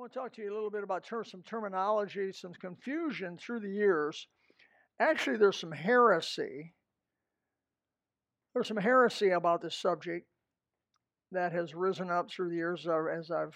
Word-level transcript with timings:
I 0.00 0.02
want 0.02 0.14
to 0.14 0.18
talk 0.18 0.32
to 0.36 0.42
you 0.42 0.50
a 0.50 0.54
little 0.54 0.70
bit 0.70 0.82
about 0.82 1.06
some 1.06 1.42
terminology, 1.42 2.32
some 2.32 2.54
confusion 2.54 3.36
through 3.36 3.60
the 3.60 3.68
years. 3.68 4.28
Actually, 4.98 5.36
there's 5.36 5.60
some 5.60 5.72
heresy. 5.72 6.72
There's 8.54 8.68
some 8.68 8.78
heresy 8.78 9.28
about 9.28 9.60
this 9.60 9.76
subject 9.76 10.26
that 11.32 11.52
has 11.52 11.74
risen 11.74 12.10
up 12.10 12.30
through 12.30 12.48
the 12.48 12.56
years 12.56 12.86
as 13.14 13.30
I've 13.30 13.54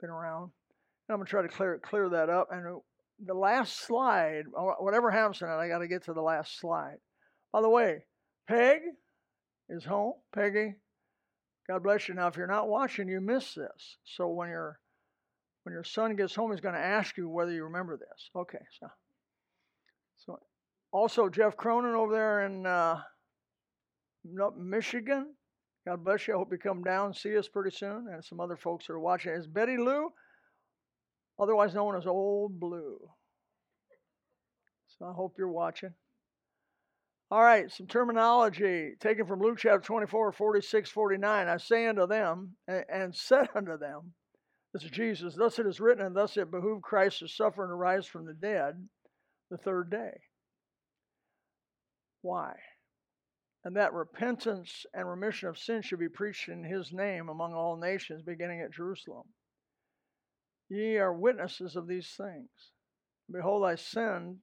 been 0.00 0.08
around. 0.08 0.44
And 0.44 1.10
I'm 1.10 1.16
going 1.16 1.26
to 1.26 1.30
try 1.30 1.42
to 1.42 1.48
clear 1.48 1.78
clear 1.78 2.08
that 2.08 2.30
up. 2.30 2.48
And 2.50 2.66
uh, 2.66 2.78
the 3.26 3.34
last 3.34 3.86
slide, 3.86 4.44
whatever 4.54 5.10
happens 5.10 5.40
tonight, 5.40 5.62
I 5.62 5.68
got 5.68 5.80
to 5.80 5.88
get 5.88 6.04
to 6.04 6.14
the 6.14 6.22
last 6.22 6.58
slide. 6.58 6.96
By 7.52 7.60
the 7.60 7.68
way, 7.68 8.06
Peg 8.48 8.80
is 9.68 9.84
home. 9.84 10.14
Peggy, 10.34 10.76
God 11.68 11.82
bless 11.82 12.08
you. 12.08 12.14
Now, 12.14 12.28
if 12.28 12.38
you're 12.38 12.46
not 12.46 12.70
watching, 12.70 13.08
you 13.08 13.20
miss 13.20 13.52
this. 13.52 13.98
So 14.04 14.26
when 14.28 14.48
your 14.48 14.79
when 15.62 15.72
your 15.72 15.84
son 15.84 16.16
gets 16.16 16.34
home, 16.34 16.50
he's 16.50 16.60
going 16.60 16.74
to 16.74 16.80
ask 16.80 17.16
you 17.16 17.28
whether 17.28 17.52
you 17.52 17.64
remember 17.64 17.96
this. 17.96 18.30
Okay, 18.34 18.58
so 18.80 18.88
so 20.16 20.38
also 20.92 21.28
Jeff 21.28 21.56
Cronin 21.56 21.94
over 21.94 22.12
there 22.12 22.46
in 22.46 22.66
uh, 22.66 23.00
Michigan. 24.58 25.34
God 25.86 26.04
bless 26.04 26.28
you. 26.28 26.34
I 26.34 26.38
hope 26.38 26.52
you 26.52 26.58
come 26.58 26.82
down 26.82 27.14
see 27.14 27.36
us 27.36 27.48
pretty 27.48 27.74
soon, 27.74 28.06
and 28.12 28.24
some 28.24 28.40
other 28.40 28.56
folks 28.56 28.86
that 28.86 28.92
are 28.92 29.00
watching. 29.00 29.32
Is 29.32 29.46
Betty 29.46 29.76
Lou, 29.78 30.10
otherwise 31.38 31.74
known 31.74 31.96
as 31.96 32.06
Old 32.06 32.58
Blue. 32.60 32.98
So 34.98 35.06
I 35.06 35.12
hope 35.12 35.36
you're 35.38 35.50
watching. 35.50 35.94
All 37.30 37.42
right, 37.42 37.70
some 37.70 37.86
terminology 37.86 38.94
taken 39.00 39.24
from 39.24 39.40
Luke 39.40 39.58
chapter 39.58 39.86
24, 39.86 40.32
46, 40.32 40.90
49. 40.90 41.48
I 41.48 41.56
say 41.58 41.86
unto 41.86 42.06
them, 42.06 42.56
and 42.66 43.14
said 43.14 43.48
unto 43.54 43.78
them, 43.78 44.12
this 44.72 44.84
is 44.84 44.90
Jesus, 44.90 45.34
thus 45.36 45.58
it 45.58 45.66
is 45.66 45.80
written, 45.80 46.04
and 46.04 46.14
thus 46.14 46.36
it 46.36 46.50
behooved 46.50 46.82
Christ 46.82 47.20
to 47.20 47.28
suffer 47.28 47.64
and 47.64 47.72
arise 47.72 48.06
from 48.06 48.26
the 48.26 48.34
dead 48.34 48.88
the 49.50 49.58
third 49.58 49.90
day. 49.90 50.20
Why? 52.22 52.54
And 53.64 53.76
that 53.76 53.92
repentance 53.92 54.86
and 54.94 55.08
remission 55.08 55.48
of 55.48 55.58
sin 55.58 55.82
should 55.82 55.98
be 55.98 56.08
preached 56.08 56.48
in 56.48 56.64
his 56.64 56.92
name 56.92 57.28
among 57.28 57.52
all 57.52 57.76
nations, 57.76 58.22
beginning 58.22 58.60
at 58.60 58.72
Jerusalem. 58.72 59.26
Ye 60.68 60.98
are 60.98 61.12
witnesses 61.12 61.76
of 61.76 61.86
these 61.86 62.14
things. 62.16 62.48
Behold, 63.30 63.64
I 63.64 63.74
send 63.74 64.38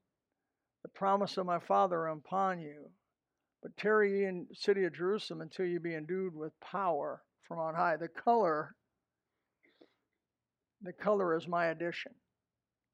the 0.84 0.90
promise 0.90 1.38
of 1.38 1.46
my 1.46 1.60
Father 1.60 2.06
upon 2.08 2.60
you. 2.60 2.92
But 3.64 3.76
tarry 3.76 4.20
ye 4.20 4.26
in 4.26 4.46
the 4.50 4.56
city 4.56 4.86
of 4.86 4.94
Jerusalem 4.94 5.42
until 5.42 5.66
ye 5.66 5.78
be 5.78 5.96
endued 5.96 6.36
with 6.36 6.60
power 6.60 7.24
from 7.48 7.60
on 7.60 7.76
high. 7.76 7.98
The 7.98 8.08
color, 8.08 8.76
the 10.82 10.94
color 10.94 11.36
is 11.38 11.48
my 11.48 11.68
addition. 11.68 12.14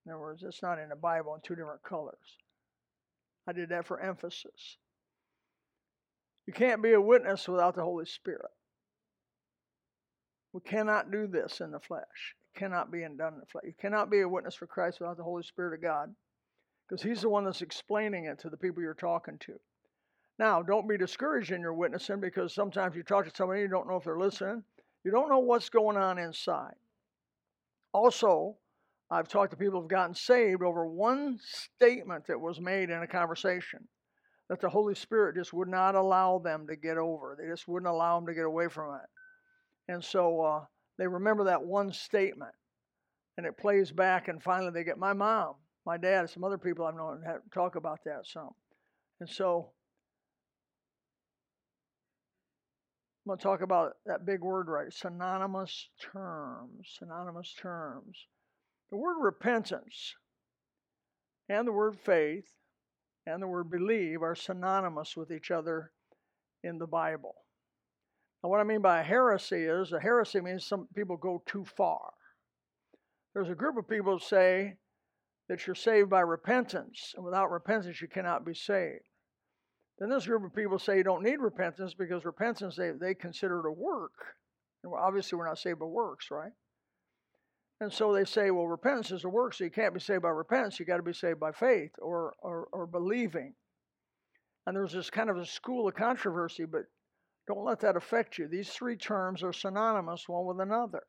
In 0.06 0.12
other 0.12 0.22
words, 0.22 0.44
it's 0.44 0.62
not 0.62 0.80
in 0.80 0.90
the 0.90 0.96
Bible 0.96 1.36
in 1.36 1.42
two 1.42 1.56
different 1.56 1.84
colors. 1.84 2.38
I 3.48 3.54
did 3.54 3.70
that 3.70 3.86
for 3.86 4.00
emphasis. 4.00 4.78
You 6.46 6.54
can't 6.54 6.84
be 6.84 6.94
a 6.94 7.02
witness 7.02 7.48
without 7.48 7.76
the 7.76 7.84
Holy 7.84 8.06
Spirit. 8.06 8.52
We 10.52 10.62
cannot 10.62 11.12
do 11.12 11.28
this 11.28 11.62
in 11.62 11.72
the 11.72 11.80
flesh. 11.80 12.36
It 12.54 12.60
cannot 12.60 12.92
be 12.92 13.02
done 13.02 13.34
in 13.34 13.40
the 13.40 13.46
flesh. 13.46 13.64
You 13.66 13.74
cannot 13.80 14.12
be 14.12 14.22
a 14.22 14.30
witness 14.30 14.56
for 14.56 14.68
Christ 14.68 15.00
without 15.00 15.18
the 15.18 15.24
Holy 15.24 15.44
Spirit 15.44 15.74
of 15.74 15.82
God 15.82 16.14
because 16.88 17.02
He's 17.02 17.22
the 17.22 17.30
one 17.30 17.46
that's 17.46 17.62
explaining 17.62 18.26
it 18.26 18.40
to 18.40 18.50
the 18.50 18.58
people 18.58 18.82
you're 18.82 18.94
talking 18.94 19.38
to. 19.40 19.54
Now, 20.40 20.62
don't 20.62 20.88
be 20.88 20.98
discouraged 20.98 21.52
in 21.52 21.62
your 21.62 21.74
witnessing 21.74 22.20
because 22.20 22.54
sometimes 22.54 22.96
you 22.96 23.04
talk 23.04 23.26
to 23.26 23.32
somebody, 23.36 23.62
you 23.62 23.68
don't 23.68 23.88
know 23.88 23.98
if 23.98 24.04
they're 24.04 24.18
listening. 24.18 24.64
You 25.04 25.12
don't 25.12 25.30
know 25.30 25.40
what's 25.40 25.70
going 25.70 25.98
on 25.98 26.18
inside. 26.18 26.76
Also, 27.94 28.58
I've 29.12 29.28
talked 29.28 29.52
to 29.52 29.58
people 29.58 29.80
who've 29.80 29.90
gotten 29.90 30.16
saved 30.16 30.64
over 30.64 30.88
one 30.88 31.40
statement 31.76 32.26
that 32.28 32.40
was 32.40 32.60
made 32.60 32.90
in 32.90 33.04
a 33.04 33.08
conversation 33.08 33.88
that 34.50 34.60
the 34.60 34.70
Holy 34.70 34.96
Spirit 34.96 35.36
just 35.36 35.54
would 35.54 35.68
not 35.68 35.96
allow 35.96 36.40
them 36.40 36.68
to 36.68 36.76
get 36.76 36.98
over. 36.98 37.38
They 37.40 37.48
just 37.48 37.68
wouldn't 37.68 37.90
allow 37.90 38.18
them 38.18 38.28
to 38.28 38.34
get 38.34 38.46
away 38.46 38.68
from 38.68 38.96
it. 38.96 39.92
And 39.92 40.04
so 40.04 40.42
uh, 40.42 40.66
they 40.98 41.08
remember 41.08 41.46
that 41.46 41.64
one 41.64 41.92
statement, 41.92 42.54
and 43.38 43.46
it 43.46 43.58
plays 43.58 43.92
back, 43.92 44.28
and 44.28 44.42
finally 44.42 44.72
they 44.72 44.84
get 44.84 44.98
my 44.98 45.14
mom, 45.14 45.56
my 45.86 45.98
dad, 45.98 46.30
some 46.30 46.44
other 46.44 46.58
people 46.58 46.86
I've 46.86 46.96
known 46.96 47.24
talk 47.54 47.76
about 47.76 48.00
that 48.06 48.26
some. 48.26 48.52
And 49.20 49.30
so 49.30 49.72
I'm 53.26 53.30
going 53.30 53.40
to 53.40 53.44
talk 53.44 53.62
about 53.62 53.94
that 54.06 54.26
big 54.26 54.42
word 54.42 54.68
right 54.68 54.92
synonymous 54.92 55.90
terms. 56.00 56.98
Synonymous 57.00 57.54
terms. 57.54 58.28
The 58.92 58.98
word 58.98 59.22
repentance 59.22 60.16
and 61.48 61.66
the 61.66 61.72
word 61.72 61.98
faith 61.98 62.50
and 63.26 63.42
the 63.42 63.48
word 63.48 63.72
believe 63.72 64.22
are 64.22 64.36
synonymous 64.36 65.16
with 65.16 65.32
each 65.32 65.52
other 65.52 65.92
in 66.64 66.78
the 66.78 66.88
Bible. 66.88 67.36
Now, 68.44 68.50
what 68.50 68.60
I 68.60 68.66
mean 68.66 68.82
by 68.82 69.02
heresy 69.04 69.64
is 69.64 69.94
a 69.94 70.02
heresy 70.02 70.42
means 70.42 70.66
some 70.66 70.90
people 70.94 71.16
go 71.16 71.42
too 71.46 71.64
far. 71.64 72.12
There's 73.34 73.50
a 73.50 73.56
group 73.56 73.78
of 73.78 73.88
people 73.88 74.20
say 74.20 74.76
that 75.48 75.66
you're 75.66 75.76
saved 75.76 76.10
by 76.10 76.22
repentance, 76.22 77.14
and 77.16 77.24
without 77.24 77.52
repentance, 77.52 78.02
you 78.02 78.08
cannot 78.10 78.46
be 78.46 78.54
saved. 78.54 79.06
Then 80.00 80.10
this 80.10 80.26
group 80.26 80.44
of 80.44 80.56
people 80.56 80.80
say 80.80 80.98
you 80.98 81.04
don't 81.04 81.24
need 81.24 81.40
repentance 81.40 81.94
because 81.94 82.26
repentance 82.26 82.76
they, 82.76 82.92
they 82.92 83.14
consider 83.14 83.60
it 83.60 83.70
a 83.70 83.72
work. 83.72 84.14
And 84.84 84.94
obviously, 84.94 85.38
we're 85.38 85.48
not 85.48 85.60
saved 85.60 85.80
by 85.80 85.86
works, 85.86 86.30
right? 86.32 86.52
And 87.80 87.92
so 87.92 88.14
they 88.14 88.26
say, 88.26 88.52
well, 88.52 88.68
repentance 88.68 89.12
is 89.12 89.24
a 89.24 89.30
work, 89.30 89.54
so 89.54 89.64
you 89.64 89.72
can't 89.72 89.94
be 89.94 90.00
saved 90.00 90.22
by 90.22 90.30
repentance. 90.30 90.80
You 90.80 90.86
got 90.86 90.98
to 90.98 91.04
be 91.04 91.14
saved 91.14 91.40
by 91.40 91.52
faith 91.52 91.92
or, 92.00 92.34
or, 92.40 92.68
or 92.72 92.88
believing. 92.88 93.54
And 94.66 94.76
there's 94.76 94.94
this 94.94 95.10
kind 95.10 95.30
of 95.30 95.38
a 95.38 95.46
school 95.46 95.88
of 95.88 95.96
controversy, 95.96 96.66
but 96.66 96.84
don't 97.48 97.66
let 97.66 97.82
that 97.82 97.98
affect 97.98 98.38
you. 98.38 98.48
These 98.48 98.70
three 98.70 98.96
terms 98.96 99.44
are 99.44 99.52
synonymous 99.52 100.30
one 100.30 100.46
with 100.46 100.62
another. 100.62 101.04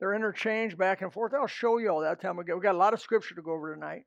They're 0.00 0.14
interchanged 0.14 0.76
back 0.76 1.02
and 1.02 1.12
forth. 1.12 1.32
I'll 1.32 1.46
show 1.46 1.78
you 1.78 1.88
all 1.88 2.00
that 2.00 2.20
time 2.20 2.36
we 2.36 2.44
We've 2.52 2.60
got 2.60 2.74
a 2.74 2.78
lot 2.78 2.94
of 2.94 3.00
scripture 3.00 3.36
to 3.36 3.42
go 3.42 3.52
over 3.52 3.72
tonight. 3.72 4.02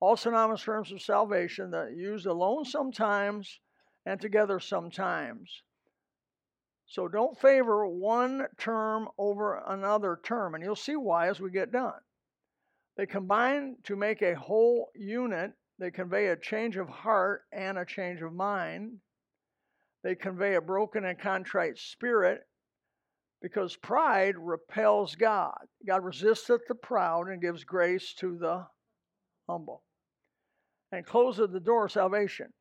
All 0.00 0.16
synonymous 0.16 0.62
terms 0.62 0.92
of 0.92 1.02
salvation 1.02 1.70
that 1.72 1.96
used 1.96 2.26
alone 2.26 2.64
sometimes 2.64 3.60
and 4.06 4.20
together 4.20 4.60
sometimes. 4.60 5.62
So 6.86 7.08
don't 7.08 7.38
favor 7.38 7.86
one 7.86 8.46
term 8.56 9.08
over 9.18 9.62
another 9.66 10.18
term, 10.22 10.54
and 10.54 10.64
you'll 10.64 10.76
see 10.76 10.96
why 10.96 11.28
as 11.28 11.40
we 11.40 11.50
get 11.50 11.72
done. 11.72 12.00
They 12.96 13.06
combine 13.06 13.76
to 13.84 13.96
make 13.96 14.22
a 14.22 14.34
whole 14.34 14.90
unit. 14.94 15.52
They 15.78 15.90
convey 15.90 16.28
a 16.28 16.36
change 16.36 16.76
of 16.76 16.88
heart 16.88 17.42
and 17.52 17.76
a 17.76 17.84
change 17.84 18.22
of 18.22 18.32
mind. 18.32 18.98
They 20.02 20.14
convey 20.14 20.54
a 20.54 20.60
broken 20.60 21.04
and 21.04 21.18
contrite 21.18 21.78
spirit 21.78 22.40
because 23.42 23.76
pride 23.76 24.36
repels 24.36 25.14
God. 25.14 25.58
God 25.86 26.04
resisteth 26.04 26.62
the 26.68 26.74
proud 26.74 27.28
and 27.28 27.42
gives 27.42 27.64
grace 27.64 28.14
to 28.14 28.38
the 28.38 28.66
humble. 29.48 29.82
And 30.90 31.04
closes 31.04 31.50
the 31.52 31.60
door 31.60 31.84
of 31.84 31.92
salvation. 31.92 32.52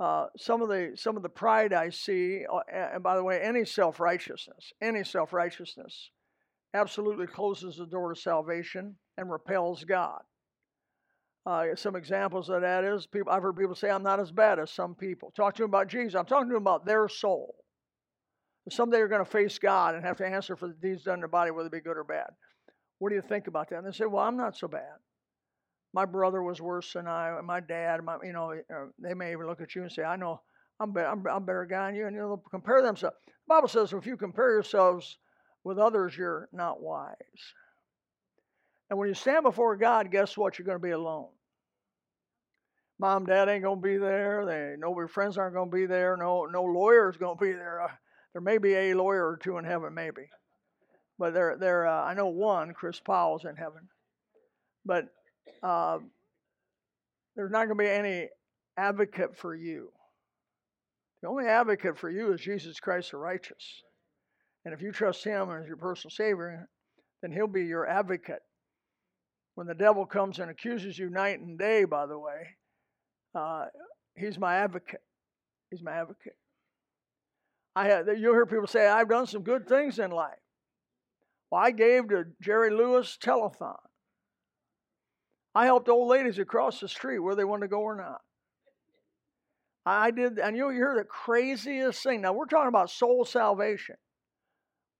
Uh, 0.00 0.26
some 0.36 0.60
of 0.60 0.68
the 0.68 0.92
some 0.96 1.16
of 1.16 1.22
the 1.22 1.28
pride 1.28 1.72
I 1.72 1.90
see, 1.90 2.44
uh, 2.52 2.60
and 2.72 3.02
by 3.02 3.16
the 3.16 3.22
way, 3.22 3.40
any 3.40 3.64
self 3.64 4.00
righteousness, 4.00 4.72
any 4.82 5.04
self 5.04 5.32
righteousness, 5.32 6.10
absolutely 6.74 7.28
closes 7.28 7.76
the 7.76 7.86
door 7.86 8.12
to 8.12 8.20
salvation 8.20 8.96
and 9.16 9.30
repels 9.30 9.84
God. 9.84 10.20
Uh, 11.46 11.66
some 11.76 11.94
examples 11.94 12.48
of 12.48 12.62
that 12.62 12.82
is 12.84 13.06
people. 13.06 13.30
I've 13.30 13.42
heard 13.42 13.56
people 13.56 13.76
say, 13.76 13.88
"I'm 13.88 14.02
not 14.02 14.18
as 14.18 14.32
bad 14.32 14.58
as 14.58 14.72
some 14.72 14.96
people." 14.96 15.30
Talk 15.30 15.54
to 15.54 15.62
them 15.62 15.70
about 15.70 15.88
Jesus. 15.88 16.16
I'm 16.16 16.26
talking 16.26 16.48
to 16.48 16.54
them 16.54 16.62
about 16.62 16.86
their 16.86 17.08
soul. 17.08 17.54
Someday 18.70 18.98
you're 18.98 19.08
going 19.08 19.24
to 19.24 19.30
face 19.30 19.58
God 19.58 19.94
and 19.94 20.04
have 20.04 20.16
to 20.16 20.26
answer 20.26 20.56
for 20.56 20.68
the 20.68 20.74
deeds 20.74 21.04
done 21.04 21.14
in 21.14 21.20
their 21.20 21.28
body, 21.28 21.50
whether 21.50 21.68
they 21.68 21.78
be 21.78 21.82
good 21.82 21.98
or 21.98 22.04
bad. 22.04 22.30
What 22.98 23.10
do 23.10 23.14
you 23.14 23.22
think 23.22 23.46
about 23.46 23.68
that? 23.68 23.78
And 23.78 23.86
they 23.86 23.92
say, 23.92 24.06
"Well, 24.06 24.24
I'm 24.24 24.36
not 24.36 24.56
so 24.56 24.66
bad." 24.66 24.98
My 25.94 26.04
brother 26.04 26.42
was 26.42 26.60
worse 26.60 26.92
than 26.92 27.06
I, 27.06 27.40
my 27.42 27.60
dad, 27.60 28.02
my, 28.02 28.16
you 28.24 28.32
know, 28.32 28.50
uh, 28.52 28.86
they 28.98 29.14
may 29.14 29.30
even 29.30 29.46
look 29.46 29.60
at 29.60 29.76
you 29.76 29.82
and 29.82 29.92
say, 29.92 30.02
I 30.02 30.16
know 30.16 30.40
I'm, 30.80 30.92
better, 30.92 31.06
I'm, 31.06 31.24
I'm 31.28 31.44
better 31.44 31.64
guy 31.64 31.86
than 31.86 31.94
you, 31.94 32.06
and 32.08 32.16
they'll 32.16 32.42
compare 32.50 32.82
themselves. 32.82 33.14
The 33.26 33.32
Bible 33.48 33.68
says 33.68 33.92
if 33.92 34.04
you 34.04 34.16
compare 34.16 34.50
yourselves 34.50 35.18
with 35.62 35.78
others, 35.78 36.16
you're 36.16 36.48
not 36.52 36.82
wise. 36.82 37.14
And 38.90 38.98
when 38.98 39.08
you 39.08 39.14
stand 39.14 39.44
before 39.44 39.76
God, 39.76 40.10
guess 40.10 40.36
what? 40.36 40.58
You're 40.58 40.66
going 40.66 40.78
to 40.78 40.82
be 40.82 40.90
alone. 40.90 41.28
Mom, 42.98 43.24
dad 43.24 43.48
ain't 43.48 43.62
going 43.62 43.80
to 43.80 43.88
be 43.88 43.96
there. 43.96 44.44
They, 44.44 44.74
no, 44.76 44.96
your 44.96 45.08
friends 45.08 45.38
aren't 45.38 45.54
going 45.54 45.70
to 45.70 45.76
be 45.76 45.86
there. 45.86 46.16
No, 46.16 46.46
no 46.46 46.64
lawyer's 46.64 47.16
going 47.16 47.38
to 47.38 47.44
be 47.44 47.52
there. 47.52 47.82
Uh, 47.82 47.92
there 48.32 48.42
may 48.42 48.58
be 48.58 48.74
a 48.74 48.94
lawyer 48.94 49.28
or 49.28 49.36
two 49.36 49.58
in 49.58 49.64
heaven, 49.64 49.94
maybe, 49.94 50.28
but 51.20 51.34
there, 51.34 51.56
there. 51.56 51.86
Uh, 51.86 52.02
I 52.02 52.14
know 52.14 52.26
one, 52.26 52.74
Chris 52.74 52.98
Powell's 52.98 53.44
in 53.44 53.54
heaven, 53.54 53.88
but 54.84 55.06
uh, 55.62 55.98
there's 57.36 57.50
not 57.50 57.66
going 57.66 57.78
to 57.78 57.84
be 57.84 57.88
any 57.88 58.28
advocate 58.76 59.36
for 59.36 59.54
you. 59.54 59.90
The 61.22 61.28
only 61.28 61.46
advocate 61.46 61.98
for 61.98 62.10
you 62.10 62.32
is 62.32 62.40
Jesus 62.40 62.78
Christ 62.80 63.12
the 63.12 63.16
righteous. 63.16 63.82
And 64.64 64.74
if 64.74 64.82
you 64.82 64.92
trust 64.92 65.24
Him 65.24 65.50
as 65.50 65.66
your 65.66 65.76
personal 65.76 66.10
Savior, 66.10 66.68
then 67.22 67.32
he'll 67.32 67.46
be 67.46 67.64
your 67.64 67.86
advocate. 67.86 68.42
When 69.54 69.66
the 69.66 69.74
devil 69.74 70.04
comes 70.04 70.38
and 70.38 70.50
accuses 70.50 70.98
you 70.98 71.08
night 71.08 71.40
and 71.40 71.58
day, 71.58 71.84
by 71.84 72.06
the 72.06 72.18
way, 72.18 72.48
uh, 73.34 73.66
he's 74.16 74.38
my 74.38 74.56
advocate. 74.56 75.00
He's 75.70 75.82
my 75.82 75.92
advocate. 75.92 76.36
I 77.74 77.86
had, 77.86 78.06
you'll 78.18 78.34
hear 78.34 78.46
people 78.46 78.66
say, 78.66 78.86
I've 78.86 79.08
done 79.08 79.26
some 79.26 79.42
good 79.42 79.66
things 79.66 79.98
in 79.98 80.10
life. 80.10 80.38
Well, 81.50 81.62
I 81.62 81.70
gave 81.70 82.08
to 82.08 82.24
Jerry 82.42 82.70
Lewis 82.70 83.16
telethon. 83.22 83.76
I 85.54 85.66
helped 85.66 85.88
old 85.88 86.08
ladies 86.08 86.38
across 86.38 86.80
the 86.80 86.88
street 86.88 87.20
where 87.20 87.36
they 87.36 87.44
wanted 87.44 87.62
to 87.62 87.68
go 87.68 87.80
or 87.80 87.96
not. 87.96 88.20
I 89.86 90.10
did, 90.10 90.38
and 90.38 90.56
you'll 90.56 90.70
hear 90.70 90.94
the 90.96 91.04
craziest 91.04 92.02
thing. 92.02 92.22
Now, 92.22 92.32
we're 92.32 92.46
talking 92.46 92.68
about 92.68 92.90
soul 92.90 93.24
salvation. 93.24 93.96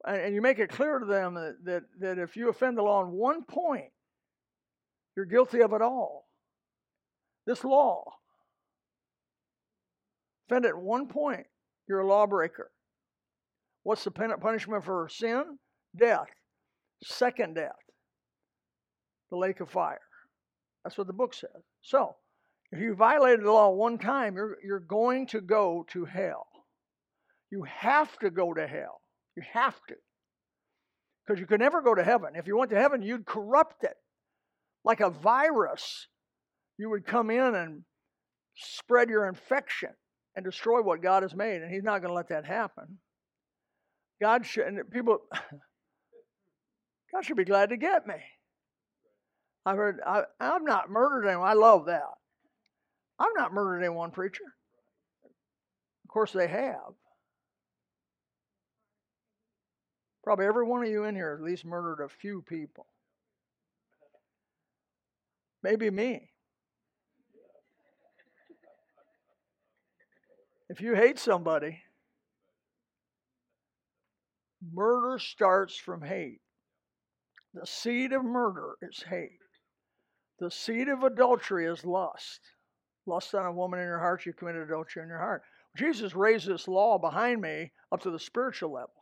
And, 0.07 0.21
and 0.21 0.35
you 0.35 0.43
make 0.43 0.59
it 0.59 0.69
clear 0.69 0.99
to 0.99 1.07
them 1.07 1.35
that, 1.35 1.57
that, 1.65 1.83
that 2.01 2.19
if 2.19 2.37
you 2.37 2.51
offend 2.51 2.77
the 2.77 2.83
law 2.83 3.01
on 3.01 3.11
one 3.11 3.45
point, 3.45 3.91
you're 5.17 5.25
guilty 5.25 5.63
of 5.63 5.73
it 5.73 5.81
all. 5.81 6.29
This 7.47 7.65
law. 7.65 8.05
Offend 10.49 10.67
at 10.67 10.77
one 10.77 11.07
point, 11.07 11.47
you're 11.89 12.01
a 12.01 12.07
lawbreaker. 12.07 12.71
What's 13.83 14.05
the 14.05 14.11
punishment 14.11 14.85
for 14.85 15.09
sin? 15.11 15.59
Death. 15.97 16.29
Second 17.03 17.55
death. 17.55 17.73
The 19.31 19.37
lake 19.37 19.61
of 19.61 19.71
fire. 19.71 20.01
That's 20.85 20.99
what 20.99 21.07
the 21.07 21.13
book 21.13 21.35
says. 21.35 21.51
So, 21.81 22.15
if 22.71 22.79
you 22.79 22.95
violated 22.95 23.45
the 23.45 23.53
law 23.53 23.71
one 23.71 23.99
time, 23.99 24.35
you're, 24.37 24.59
you're 24.65 24.81
going 24.81 25.27
to 25.29 25.41
go 25.41 25.87
to 25.91 26.05
hell. 26.05 26.47
You 27.51 27.63
have 27.63 28.19
to 28.19 28.31
go 28.31 28.53
to 28.53 28.67
hell. 28.67 29.01
You 29.37 29.43
have 29.53 29.77
to. 29.89 29.95
Because 31.25 31.41
you 31.41 31.47
could 31.47 31.61
never 31.61 31.81
go 31.81 31.95
to 31.95 32.05
heaven. 32.05 32.31
If 32.35 32.47
you 32.47 32.57
went 32.59 32.71
to 32.71 32.79
heaven, 32.79 33.03
you'd 33.03 33.25
corrupt 33.25 33.85
it. 33.85 33.97
Like 34.85 35.01
a 35.01 35.09
virus, 35.09 36.09
you 36.79 36.91
would 36.91 37.07
come 37.07 37.31
in 37.31 37.55
and 37.55 37.83
spread 38.57 39.09
your 39.09 39.27
infection 39.29 39.91
and 40.37 40.45
destroy 40.45 40.83
what 40.83 41.03
God 41.03 41.23
has 41.23 41.35
made. 41.35 41.63
And 41.63 41.73
He's 41.73 41.85
not 41.85 42.01
going 42.01 42.11
to 42.11 42.15
let 42.15 42.29
that 42.29 42.45
happen. 42.45 42.99
God 44.21 44.45
should, 44.45 44.67
and 44.67 44.91
people, 44.91 45.19
God 47.15 47.25
should 47.25 47.37
be 47.37 47.45
glad 47.45 47.71
to 47.71 47.77
get 47.77 48.07
me. 48.07 48.17
I've 49.67 49.77
heard, 49.77 50.01
I, 50.07 50.23
I've 50.39 50.63
not 50.63 50.91
murdered 50.91 51.27
anyone. 51.27 51.49
I 51.49 51.55
love 51.55 51.87
that. 51.87 52.03
I've 53.19 53.35
not 53.37 53.53
murdered 53.53 53.83
anyone, 53.83 54.11
preacher. 54.11 54.45
Of 55.25 56.09
course, 56.09 56.33
they 56.33 56.49
have. 56.49 56.95
Probably 60.23 60.47
every 60.47 60.65
one 60.65 60.83
of 60.83 60.89
you 60.89 61.05
in 61.05 61.15
here 61.15 61.37
at 61.39 61.45
least 61.45 61.65
murdered 61.65 62.03
a 62.03 62.09
few 62.09 62.43
people. 62.43 62.87
Maybe 65.63 65.91
me. 65.91 66.31
If 70.69 70.81
you 70.81 70.95
hate 70.95 71.19
somebody, 71.19 71.83
murder 74.73 75.19
starts 75.19 75.77
from 75.77 76.03
hate. 76.03 76.41
The 77.53 77.67
seed 77.67 78.13
of 78.13 78.25
murder 78.25 78.77
is 78.83 79.03
hate. 79.09 79.44
The 80.45 80.51
seed 80.51 80.91
of 80.91 81.03
adultery 81.03 81.65
is 81.65 81.87
lust. 81.87 82.41
Lust 83.07 83.35
on 83.35 83.47
a 83.47 83.53
woman 83.53 83.81
in 83.81 83.87
your 83.87 83.99
heart, 83.99 84.27
you 84.27 84.35
committed 84.35 84.61
adultery 84.61 85.03
in 85.03 85.09
your 85.09 85.17
heart. 85.17 85.43
Jesus 85.75 86.15
raised 86.15 86.47
this 86.47 86.69
law 86.69 86.99
behind 86.99 87.41
me 87.41 87.73
up 87.91 88.03
to 88.03 88.11
the 88.11 88.19
spiritual 88.19 88.71
level. 88.71 88.93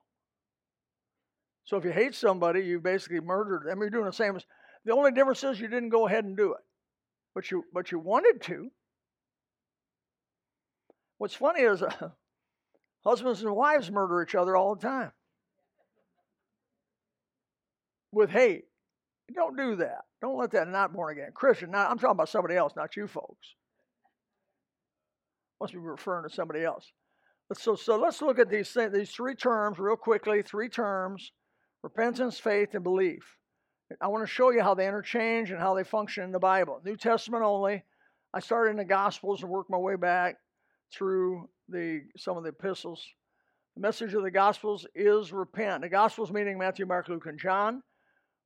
So 1.65 1.77
if 1.77 1.85
you 1.85 1.91
hate 1.91 2.15
somebody, 2.15 2.61
you 2.61 2.79
basically 2.79 3.19
murdered 3.19 3.65
them. 3.67 3.81
You're 3.81 3.91
doing 3.91 4.05
the 4.05 4.13
same. 4.13 4.39
The 4.85 4.93
only 4.93 5.11
difference 5.11 5.43
is 5.43 5.59
you 5.59 5.67
didn't 5.67 5.89
go 5.89 6.07
ahead 6.07 6.25
and 6.25 6.37
do 6.37 6.53
it, 6.53 6.61
but 7.35 7.51
you 7.51 7.65
but 7.73 7.91
you 7.91 7.99
wanted 7.99 8.41
to. 8.43 8.71
What's 11.19 11.35
funny 11.35 11.63
is 11.63 11.83
uh, 11.83 12.11
husbands 13.05 13.43
and 13.43 13.57
wives 13.57 13.91
murder 13.91 14.23
each 14.23 14.37
other 14.37 14.57
all 14.57 14.77
the 14.77 14.83
time 14.83 15.11
with 18.13 18.31
hate. 18.31 18.67
Don't 19.35 19.57
do 19.57 19.75
that. 19.77 20.05
Don't 20.23 20.39
let 20.39 20.53
that 20.53 20.69
not 20.69 20.95
born 20.95 21.13
again 21.13 21.33
Christian. 21.35 21.73
Not, 21.73 21.91
I'm 21.91 21.99
talking 21.99 22.13
about 22.13 22.29
somebody 22.29 22.55
else, 22.55 22.73
not 22.77 22.97
you 22.97 23.09
folks. 23.09 23.55
Must 25.61 25.73
be 25.73 25.81
referring 25.81 26.29
to 26.29 26.35
somebody 26.35 26.65
else. 26.65 26.91
So, 27.55 27.75
so 27.75 27.97
let's 27.97 28.23
look 28.23 28.39
at 28.39 28.49
these 28.49 28.75
these 28.93 29.11
three 29.11 29.35
terms 29.35 29.79
real 29.79 29.97
quickly. 29.97 30.43
Three 30.43 30.69
terms 30.69 31.33
repentance, 31.83 32.39
faith, 32.39 32.71
and 32.75 32.85
belief. 32.85 33.37
I 34.01 34.07
want 34.07 34.23
to 34.23 34.33
show 34.33 34.51
you 34.51 34.63
how 34.63 34.75
they 34.75 34.87
interchange 34.87 35.51
and 35.51 35.61
how 35.61 35.75
they 35.75 35.85
function 35.85 36.25
in 36.25 36.33
the 36.33 36.39
Bible. 36.39 36.81
New 36.85 36.97
Testament 36.97 37.43
only. 37.43 37.85
I 38.33 38.41
started 38.41 38.71
in 38.71 38.77
the 38.79 38.85
Gospels 38.85 39.43
and 39.43 39.51
worked 39.51 39.71
my 39.71 39.77
way 39.77 39.97
back 39.97 40.37
through 40.95 41.49
the 41.69 42.03
some 42.17 42.37
of 42.37 42.45
the 42.45 42.51
epistles. 42.51 43.05
The 43.75 43.83
message 43.83 44.15
of 44.15 44.23
the 44.23 44.31
Gospels 44.31 44.87
is 44.95 45.33
repent. 45.33 45.83
The 45.83 45.89
Gospels 45.89 46.31
meaning 46.31 46.59
Matthew, 46.59 46.87
Mark, 46.87 47.09
Luke, 47.09 47.27
and 47.27 47.39
John. 47.39 47.83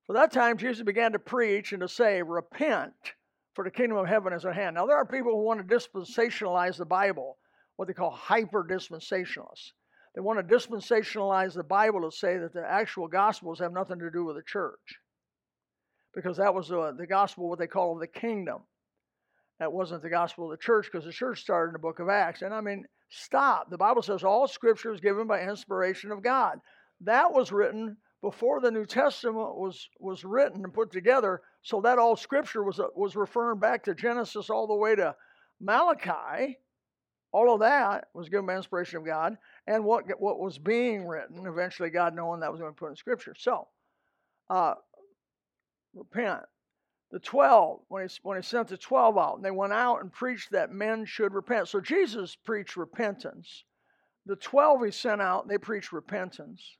For 0.06 0.12
that 0.12 0.32
time, 0.32 0.56
Jesus 0.56 0.84
began 0.84 1.12
to 1.12 1.18
preach 1.18 1.72
and 1.72 1.80
to 1.80 1.88
say, 1.88 2.22
Repent, 2.22 2.92
for 3.54 3.64
the 3.64 3.70
kingdom 3.70 3.98
of 3.98 4.06
heaven 4.06 4.32
is 4.32 4.44
at 4.44 4.54
hand. 4.54 4.74
Now, 4.74 4.86
there 4.86 4.96
are 4.96 5.06
people 5.06 5.32
who 5.32 5.42
want 5.42 5.66
to 5.66 5.74
dispensationalize 5.74 6.76
the 6.76 6.86
Bible, 6.86 7.38
what 7.76 7.88
they 7.88 7.94
call 7.94 8.10
hyper 8.10 8.64
dispensationalists. 8.64 9.72
They 10.14 10.20
want 10.20 10.38
to 10.38 10.54
dispensationalize 10.54 11.54
the 11.54 11.64
Bible 11.64 12.08
to 12.08 12.16
say 12.16 12.38
that 12.38 12.54
the 12.54 12.64
actual 12.64 13.08
Gospels 13.08 13.58
have 13.58 13.72
nothing 13.72 13.98
to 13.98 14.10
do 14.10 14.24
with 14.24 14.36
the 14.36 14.42
church. 14.42 15.00
Because 16.14 16.38
that 16.38 16.54
was 16.54 16.68
the, 16.68 16.94
the 16.96 17.06
gospel, 17.06 17.50
what 17.50 17.58
they 17.58 17.66
call 17.66 17.96
the 17.96 18.06
kingdom. 18.06 18.62
That 19.58 19.72
wasn't 19.72 20.02
the 20.02 20.08
gospel 20.08 20.44
of 20.44 20.50
the 20.58 20.62
church 20.62 20.88
because 20.90 21.04
the 21.04 21.12
church 21.12 21.42
started 21.42 21.70
in 21.70 21.72
the 21.74 21.78
book 21.78 21.98
of 21.98 22.08
Acts. 22.08 22.40
And 22.40 22.54
I 22.54 22.62
mean, 22.62 22.86
stop. 23.10 23.68
The 23.70 23.76
Bible 23.76 24.00
says 24.00 24.24
all 24.24 24.48
scripture 24.48 24.92
is 24.92 25.00
given 25.00 25.26
by 25.26 25.42
inspiration 25.42 26.10
of 26.10 26.22
God. 26.22 26.58
That 27.02 27.32
was 27.32 27.52
written 27.52 27.98
before 28.22 28.60
the 28.60 28.70
New 28.70 28.86
Testament 28.86 29.56
was, 29.56 29.88
was 30.00 30.24
written 30.24 30.64
and 30.64 30.72
put 30.72 30.90
together. 30.90 31.42
So 31.62 31.80
that 31.82 31.98
all 31.98 32.16
scripture 32.16 32.62
was, 32.62 32.80
was 32.94 33.16
referring 33.16 33.58
back 33.58 33.84
to 33.84 33.94
Genesis 33.94 34.50
all 34.50 34.66
the 34.66 34.74
way 34.74 34.94
to 34.94 35.14
Malachi. 35.60 36.58
All 37.32 37.52
of 37.52 37.60
that 37.60 38.06
was 38.14 38.28
given 38.28 38.46
by 38.46 38.56
inspiration 38.56 38.98
of 38.98 39.06
God 39.06 39.36
and 39.66 39.84
what, 39.84 40.04
what 40.18 40.38
was 40.38 40.58
being 40.58 41.06
written, 41.06 41.46
eventually 41.46 41.90
God 41.90 42.14
knowing 42.14 42.40
that 42.40 42.50
was 42.50 42.60
going 42.60 42.72
to 42.72 42.74
be 42.74 42.78
put 42.78 42.90
in 42.90 42.96
Scripture. 42.96 43.34
So, 43.36 43.68
uh, 44.48 44.74
repent. 45.94 46.42
The 47.12 47.18
12, 47.20 47.80
when 47.88 48.08
he, 48.08 48.14
when 48.22 48.36
he 48.36 48.42
sent 48.42 48.68
the 48.68 48.76
12 48.76 49.16
out, 49.16 49.36
and 49.36 49.44
they 49.44 49.50
went 49.50 49.72
out 49.72 50.02
and 50.02 50.12
preached 50.12 50.50
that 50.52 50.72
men 50.72 51.04
should 51.04 51.34
repent. 51.34 51.68
So 51.68 51.80
Jesus 51.80 52.36
preached 52.36 52.76
repentance. 52.76 53.64
The 54.26 54.36
12 54.36 54.86
he 54.86 54.90
sent 54.90 55.22
out, 55.22 55.46
they 55.46 55.58
preached 55.58 55.92
repentance. 55.92 56.76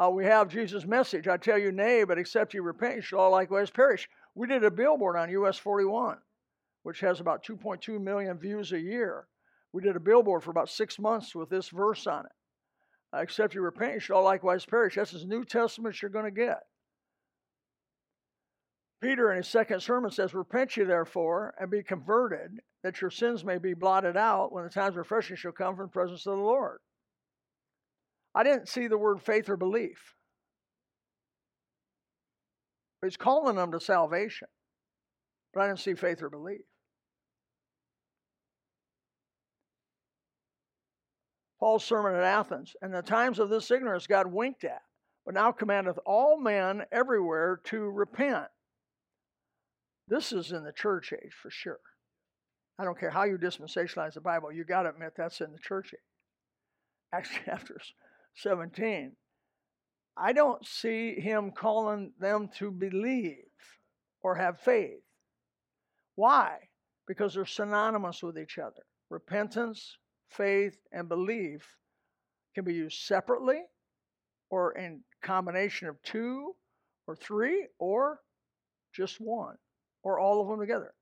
Uh, 0.00 0.10
we 0.10 0.24
have 0.24 0.48
Jesus' 0.48 0.86
message 0.86 1.26
I 1.26 1.36
tell 1.36 1.58
you, 1.58 1.72
nay, 1.72 2.04
but 2.04 2.18
except 2.18 2.54
you 2.54 2.62
repent, 2.62 2.96
you 2.96 3.02
shall 3.02 3.20
all 3.20 3.30
likewise 3.32 3.70
perish. 3.70 4.08
We 4.34 4.46
did 4.46 4.62
a 4.62 4.70
billboard 4.70 5.16
on 5.16 5.30
US 5.30 5.58
41, 5.58 6.18
which 6.84 7.00
has 7.00 7.20
about 7.20 7.44
2.2 7.44 8.00
million 8.00 8.38
views 8.38 8.72
a 8.72 8.78
year. 8.78 9.26
We 9.72 9.82
did 9.82 9.96
a 9.96 10.00
billboard 10.00 10.44
for 10.44 10.50
about 10.50 10.70
six 10.70 10.98
months 10.98 11.34
with 11.34 11.50
this 11.50 11.68
verse 11.68 12.06
on 12.06 12.26
it. 12.26 12.32
Except 13.14 13.54
you 13.54 13.62
repent, 13.62 13.94
you 13.94 14.00
shall 14.00 14.22
likewise 14.22 14.64
perish. 14.64 14.94
That's 14.94 15.14
as 15.14 15.26
New 15.26 15.44
Testament 15.44 16.00
you're 16.00 16.10
going 16.10 16.26
to 16.26 16.30
get. 16.30 16.60
Peter 19.00 19.30
in 19.30 19.38
his 19.38 19.48
second 19.48 19.80
sermon 19.80 20.10
says, 20.10 20.34
Repent 20.34 20.76
ye 20.76 20.84
therefore 20.84 21.54
and 21.58 21.70
be 21.70 21.82
converted, 21.82 22.60
that 22.82 23.00
your 23.00 23.10
sins 23.10 23.44
may 23.44 23.58
be 23.58 23.74
blotted 23.74 24.16
out 24.16 24.52
when 24.52 24.64
the 24.64 24.70
times 24.70 24.94
of 24.94 24.98
refreshing 24.98 25.36
shall 25.36 25.52
come 25.52 25.76
from 25.76 25.86
the 25.86 25.92
presence 25.92 26.26
of 26.26 26.36
the 26.36 26.42
Lord. 26.42 26.80
I 28.38 28.44
didn't 28.44 28.68
see 28.68 28.86
the 28.86 28.96
word 28.96 29.20
faith 29.20 29.48
or 29.48 29.56
belief. 29.56 30.14
He's 33.02 33.16
calling 33.16 33.56
them 33.56 33.72
to 33.72 33.80
salvation, 33.80 34.46
but 35.52 35.62
I 35.62 35.66
didn't 35.66 35.80
see 35.80 35.94
faith 35.94 36.22
or 36.22 36.30
belief. 36.30 36.60
Paul's 41.58 41.84
sermon 41.84 42.14
at 42.14 42.22
Athens, 42.22 42.76
and 42.80 42.94
the 42.94 43.02
times 43.02 43.40
of 43.40 43.50
this 43.50 43.72
ignorance 43.72 44.06
God 44.06 44.28
winked 44.28 44.62
at, 44.62 44.82
but 45.24 45.34
now 45.34 45.50
commandeth 45.50 45.98
all 46.06 46.40
men 46.40 46.84
everywhere 46.92 47.60
to 47.64 47.90
repent. 47.90 48.46
This 50.06 50.32
is 50.32 50.52
in 50.52 50.62
the 50.62 50.70
church 50.70 51.12
age 51.12 51.34
for 51.42 51.50
sure. 51.50 51.80
I 52.78 52.84
don't 52.84 52.98
care 52.98 53.10
how 53.10 53.24
you 53.24 53.36
dispensationalize 53.36 54.14
the 54.14 54.20
Bible, 54.20 54.52
you 54.52 54.62
got 54.62 54.82
to 54.82 54.90
admit 54.90 55.14
that's 55.16 55.40
in 55.40 55.50
the 55.50 55.58
church 55.58 55.90
age. 55.92 56.00
Acts 57.12 57.30
chapter 57.44 57.80
17. 58.36 59.12
I 60.16 60.32
don't 60.32 60.64
see 60.66 61.20
him 61.20 61.52
calling 61.52 62.12
them 62.18 62.48
to 62.58 62.70
believe 62.70 63.44
or 64.22 64.34
have 64.34 64.60
faith. 64.60 65.02
Why? 66.16 66.58
Because 67.06 67.34
they're 67.34 67.46
synonymous 67.46 68.22
with 68.22 68.38
each 68.38 68.58
other. 68.58 68.82
Repentance, 69.10 69.96
faith, 70.30 70.76
and 70.92 71.08
belief 71.08 71.76
can 72.54 72.64
be 72.64 72.74
used 72.74 73.00
separately 73.00 73.62
or 74.50 74.72
in 74.72 75.02
combination 75.22 75.88
of 75.88 76.00
two 76.02 76.54
or 77.06 77.16
three, 77.16 77.66
or 77.78 78.20
just 78.94 79.16
one, 79.18 79.56
or 80.02 80.20
all 80.20 80.42
of 80.42 80.48
them 80.48 80.60
together. 80.60 80.92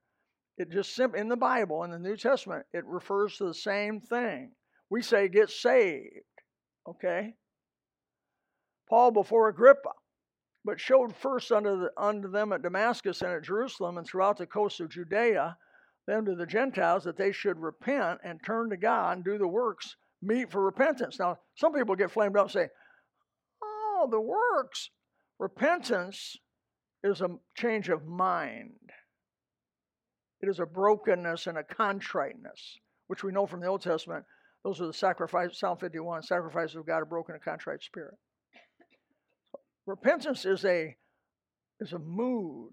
It 0.56 0.71
just 0.71 0.95
simply 0.95 1.21
in 1.21 1.28
the 1.28 1.37
Bible, 1.37 1.83
in 1.83 1.90
the 1.90 1.99
New 1.99 2.16
Testament, 2.16 2.64
it 2.73 2.85
refers 2.87 3.37
to 3.37 3.45
the 3.45 3.54
same 3.54 4.00
thing. 4.00 4.52
We 4.88 5.02
say 5.02 5.28
get 5.28 5.50
saved, 5.50 6.25
okay? 6.88 7.35
Paul 8.88 9.11
before 9.11 9.49
Agrippa, 9.49 9.93
but 10.64 10.81
showed 10.81 11.14
first 11.16 11.50
unto, 11.52 11.81
the, 11.81 11.90
unto 11.97 12.31
them 12.31 12.52
at 12.52 12.62
Damascus 12.62 13.23
and 13.23 13.33
at 13.33 13.43
Jerusalem 13.43 13.99
and 13.99 14.07
throughout 14.07 14.37
the 14.37 14.47
coast 14.47 14.81
of 14.81 14.90
Judea, 14.90 15.57
them 16.07 16.25
to 16.25 16.35
the 16.37 16.47
Gentiles, 16.47 17.05
that 17.05 17.16
they 17.16 17.33
should 17.33 17.59
repent 17.59 18.21
and 18.25 18.40
turn 18.45 18.71
to 18.71 18.76
God 18.76 19.16
and 19.16 19.25
do 19.25 19.38
the 19.38 19.49
works 19.49 19.97
meet 20.23 20.50
for 20.50 20.62
repentance. 20.62 21.19
Now, 21.19 21.38
some 21.57 21.73
people 21.73 21.97
get 21.97 22.11
flamed 22.11 22.37
up 22.37 22.45
and 22.45 22.52
say, 22.52 22.69
Oh, 23.62 24.09
the 24.11 24.21
works. 24.21 24.90
Repentance 25.38 26.37
is 27.02 27.21
a 27.21 27.28
change 27.57 27.88
of 27.88 28.07
mind. 28.07 28.73
It 30.40 30.49
is 30.49 30.61
a 30.61 30.66
brokenness 30.66 31.47
and 31.47 31.59
a 31.59 31.64
contriteness, 31.64 32.78
which 33.07 33.25
we 33.25 33.33
know 33.33 33.47
from 33.47 33.61
the 33.61 33.66
Old 33.66 33.83
Testament. 33.83 34.25
Those 34.66 34.80
are 34.80 34.88
the 34.88 34.92
sacrifice, 34.92 35.61
Psalm 35.61 35.78
51, 35.78 36.25
sacrifices 36.25 36.75
of 36.75 36.85
God, 36.85 37.00
a 37.00 37.06
broken 37.06 37.37
and 37.37 37.44
contrite 37.44 37.85
spirit. 37.85 38.14
Repentance 39.87 40.44
is 40.44 40.64
a 40.64 40.96
is 41.78 41.92
a 41.92 42.00
mood 42.00 42.73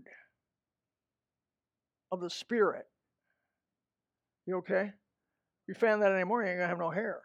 of 2.11 2.19
the 2.19 2.31
spirit. 2.31 2.85
You 4.47 4.57
okay? 4.57 4.89
You 5.67 5.75
fan 5.75 5.99
that 5.99 6.11
anymore, 6.11 6.41
you 6.41 6.49
ain't 6.49 6.57
gonna 6.57 6.67
have 6.67 6.79
no 6.79 6.89
hair. 6.89 7.21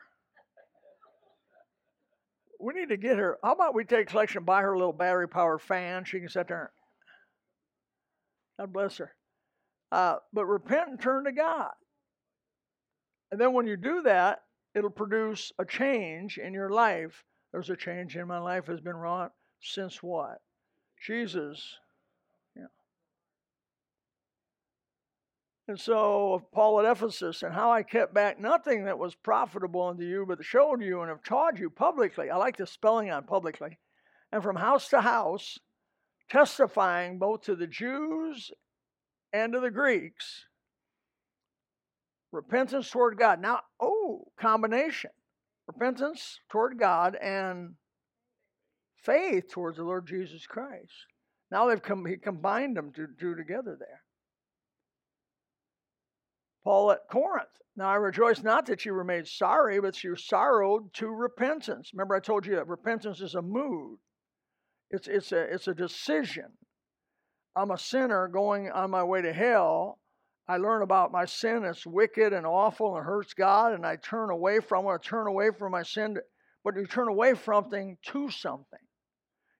We 2.60 2.74
need 2.74 2.90
to 2.90 2.98
get 2.98 3.16
her. 3.16 3.38
How 3.42 3.52
about 3.52 3.74
we 3.74 3.84
take 3.84 4.08
collection, 4.08 4.44
buy 4.44 4.60
her 4.60 4.74
a 4.74 4.78
little 4.78 4.92
battery 4.92 5.28
powered 5.28 5.62
fan? 5.62 6.04
She 6.04 6.20
can 6.20 6.28
sit 6.28 6.46
there. 6.46 6.72
God 8.60 8.74
bless 8.74 8.98
her. 8.98 9.14
Uh, 9.90 10.16
but 10.34 10.44
repent 10.44 10.90
and 10.90 11.00
turn 11.00 11.24
to 11.24 11.32
God. 11.32 11.72
And 13.32 13.40
then 13.40 13.54
when 13.54 13.66
you 13.66 13.78
do 13.78 14.02
that, 14.02 14.40
it'll 14.78 14.90
produce 14.90 15.52
a 15.58 15.64
change 15.64 16.38
in 16.38 16.54
your 16.54 16.70
life. 16.70 17.24
There's 17.52 17.70
a 17.70 17.76
change 17.76 18.16
in 18.16 18.26
my 18.26 18.38
life 18.38 18.66
has 18.66 18.80
been 18.80 18.96
wrought 18.96 19.32
since 19.60 20.02
what? 20.02 20.40
Jesus. 21.04 21.76
Yeah. 22.56 22.66
And 25.66 25.78
so 25.78 26.46
Paul 26.52 26.80
at 26.80 26.90
Ephesus, 26.90 27.42
and 27.42 27.52
how 27.52 27.70
I 27.70 27.82
kept 27.82 28.14
back 28.14 28.38
nothing 28.38 28.84
that 28.84 28.98
was 28.98 29.14
profitable 29.14 29.82
unto 29.82 30.04
you, 30.04 30.24
but 30.26 30.42
showed 30.44 30.82
you 30.82 31.00
and 31.00 31.08
have 31.08 31.22
taught 31.22 31.58
you 31.58 31.70
publicly. 31.70 32.30
I 32.30 32.36
like 32.36 32.56
the 32.56 32.66
spelling 32.66 33.10
on 33.10 33.24
publicly. 33.24 33.78
And 34.30 34.42
from 34.42 34.56
house 34.56 34.88
to 34.90 35.00
house, 35.00 35.58
testifying 36.30 37.18
both 37.18 37.42
to 37.42 37.56
the 37.56 37.66
Jews 37.66 38.52
and 39.32 39.52
to 39.52 39.60
the 39.60 39.70
Greeks, 39.70 40.44
repentance 42.32 42.90
toward 42.90 43.18
God. 43.18 43.40
Now, 43.40 43.60
oh, 43.80 44.28
combination 44.38 45.10
repentance 45.68 46.40
toward 46.50 46.78
God 46.78 47.14
and 47.14 47.74
faith 48.96 49.50
towards 49.52 49.76
the 49.76 49.84
Lord 49.84 50.06
Jesus 50.06 50.46
Christ. 50.46 51.06
Now 51.50 51.68
they've 51.68 51.82
come, 51.82 52.04
he 52.06 52.16
combined 52.16 52.76
them 52.76 52.92
to 52.94 53.06
do 53.06 53.36
together 53.36 53.76
there. 53.78 54.02
Paul 56.64 56.90
at 56.90 57.08
Corinth. 57.10 57.48
Now 57.76 57.88
I 57.88 57.94
rejoice 57.94 58.42
not 58.42 58.66
that 58.66 58.84
you 58.84 58.92
were 58.92 59.04
made 59.04 59.28
sorry, 59.28 59.80
but 59.80 60.02
you 60.02 60.16
sorrowed 60.16 60.92
to 60.94 61.06
repentance. 61.06 61.90
Remember, 61.94 62.16
I 62.16 62.20
told 62.20 62.44
you 62.44 62.56
that 62.56 62.66
repentance 62.66 63.20
is 63.20 63.34
a 63.34 63.42
mood. 63.42 63.98
It's 64.90 65.06
it's 65.06 65.32
a 65.32 65.42
it's 65.54 65.68
a 65.68 65.74
decision. 65.74 66.46
I'm 67.54 67.70
a 67.70 67.78
sinner 67.78 68.26
going 68.26 68.70
on 68.70 68.90
my 68.90 69.04
way 69.04 69.22
to 69.22 69.32
hell. 69.32 69.98
I 70.48 70.56
learn 70.56 70.80
about 70.80 71.12
my 71.12 71.26
sin. 71.26 71.64
It's 71.64 71.86
wicked 71.86 72.32
and 72.32 72.46
awful 72.46 72.96
and 72.96 73.04
hurts 73.04 73.34
God, 73.34 73.74
and 73.74 73.84
I 73.84 73.96
turn 73.96 74.30
away 74.30 74.60
from. 74.60 74.78
I 74.78 74.84
want 74.84 75.02
to 75.02 75.08
turn 75.08 75.26
away 75.26 75.50
from 75.50 75.72
my 75.72 75.82
sin, 75.82 76.16
but 76.64 76.74
you 76.74 76.86
turn 76.86 77.08
away 77.08 77.34
from 77.34 77.64
something 77.64 77.98
to 78.06 78.30
something. 78.30 78.78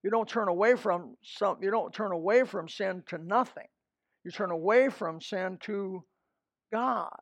You 0.02 0.11
don't 0.11 0.28
turn 0.28 0.49
away 0.49 0.76
from 0.76 1.16
some. 1.23 1.59
You 1.61 1.71
don't 1.71 1.92
turn 1.92 2.12
away 2.12 2.45
from 2.45 2.68
sin 2.68 3.02
to 3.09 3.18
nothing. 3.18 3.66
You 4.25 4.30
turn 4.30 4.50
away 4.50 4.88
from 4.88 5.21
sin 5.21 5.59
to 5.62 6.04
God, 6.73 7.16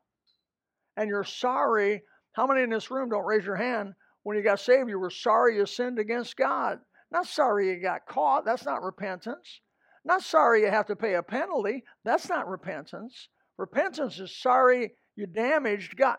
and 0.95 1.09
you're 1.09 1.25
sorry. 1.25 2.03
How 2.33 2.47
many 2.47 2.61
in 2.61 2.69
this 2.69 2.89
room 2.89 3.09
don't 3.09 3.25
raise 3.25 3.45
your 3.45 3.55
hand 3.55 3.93
when 4.23 4.37
you 4.37 4.43
got 4.43 4.61
saved? 4.61 4.89
You 4.89 4.99
were 4.99 5.09
sorry 5.09 5.57
you 5.57 5.65
sinned 5.65 5.99
against 5.99 6.37
God. 6.37 6.79
Not 7.11 7.27
sorry 7.27 7.69
you 7.69 7.81
got 7.81 8.05
caught. 8.05 8.45
That's 8.45 8.65
not 8.65 8.83
repentance. 8.83 9.59
Not 10.05 10.21
sorry 10.21 10.61
you 10.61 10.69
have 10.69 10.85
to 10.85 10.95
pay 10.95 11.15
a 11.15 11.23
penalty. 11.23 11.83
That's 12.05 12.29
not 12.29 12.47
repentance. 12.47 13.27
Repentance 13.57 14.19
is 14.19 14.35
sorry 14.35 14.93
you 15.15 15.25
damaged 15.25 15.97
God. 15.97 16.17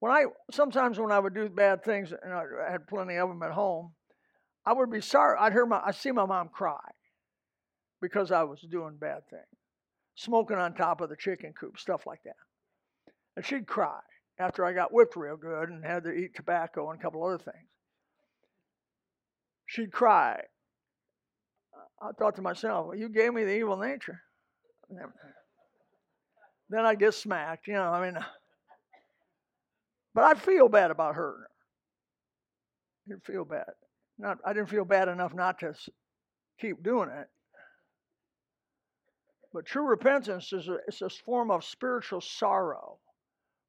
When 0.00 0.12
I 0.12 0.24
sometimes 0.50 0.98
when 0.98 1.10
I 1.10 1.18
would 1.18 1.34
do 1.34 1.48
bad 1.48 1.82
things, 1.82 2.12
and 2.12 2.32
I 2.32 2.42
had 2.70 2.86
plenty 2.86 3.16
of 3.16 3.28
them 3.28 3.42
at 3.42 3.52
home, 3.52 3.92
I 4.66 4.74
would 4.74 4.90
be 4.90 5.00
sorry. 5.00 5.38
I'd 5.38 5.52
hear 5.52 5.64
my, 5.64 5.80
I 5.84 5.92
see 5.92 6.12
my 6.12 6.26
mom 6.26 6.48
cry 6.48 6.78
because 8.02 8.30
I 8.30 8.42
was 8.42 8.60
doing 8.70 8.96
bad 9.00 9.26
things, 9.30 9.46
smoking 10.14 10.58
on 10.58 10.74
top 10.74 11.00
of 11.00 11.08
the 11.08 11.16
chicken 11.16 11.54
coop, 11.58 11.78
stuff 11.78 12.06
like 12.06 12.22
that, 12.24 12.36
and 13.36 13.44
she'd 13.44 13.66
cry 13.66 14.00
after 14.38 14.66
I 14.66 14.74
got 14.74 14.92
whipped 14.92 15.16
real 15.16 15.38
good 15.38 15.70
and 15.70 15.82
had 15.82 16.04
to 16.04 16.12
eat 16.12 16.36
tobacco 16.36 16.90
and 16.90 17.00
a 17.00 17.02
couple 17.02 17.24
other 17.24 17.38
things. 17.38 17.68
She'd 19.64 19.92
cry, 19.92 20.42
I 22.02 22.10
thought 22.18 22.36
to 22.36 22.42
myself, 22.42 22.88
well, 22.88 22.96
you 22.96 23.08
gave 23.08 23.32
me 23.32 23.44
the 23.44 23.56
evil 23.56 23.78
nature. 23.78 24.20
Then 26.68 26.84
I 26.84 26.94
get 26.94 27.14
smacked, 27.14 27.68
you 27.68 27.74
know, 27.74 27.92
I 27.92 28.10
mean. 28.10 28.18
But 30.14 30.24
I 30.24 30.32
feel 30.32 30.70
bad 30.70 30.90
about 30.90 31.16
her. 31.16 31.46
I 33.04 33.10
didn't 33.10 33.26
feel 33.26 33.44
bad. 33.44 33.68
Not, 34.18 34.38
I 34.46 34.54
didn't 34.54 34.70
feel 34.70 34.86
bad 34.86 35.08
enough 35.08 35.34
not 35.34 35.58
to 35.58 35.74
keep 36.58 36.82
doing 36.82 37.10
it. 37.10 37.28
But 39.52 39.66
true 39.66 39.86
repentance 39.86 40.54
is 40.54 40.68
a, 40.68 40.78
it's 40.88 41.02
a 41.02 41.10
form 41.10 41.50
of 41.50 41.66
spiritual 41.66 42.22
sorrow. 42.22 42.96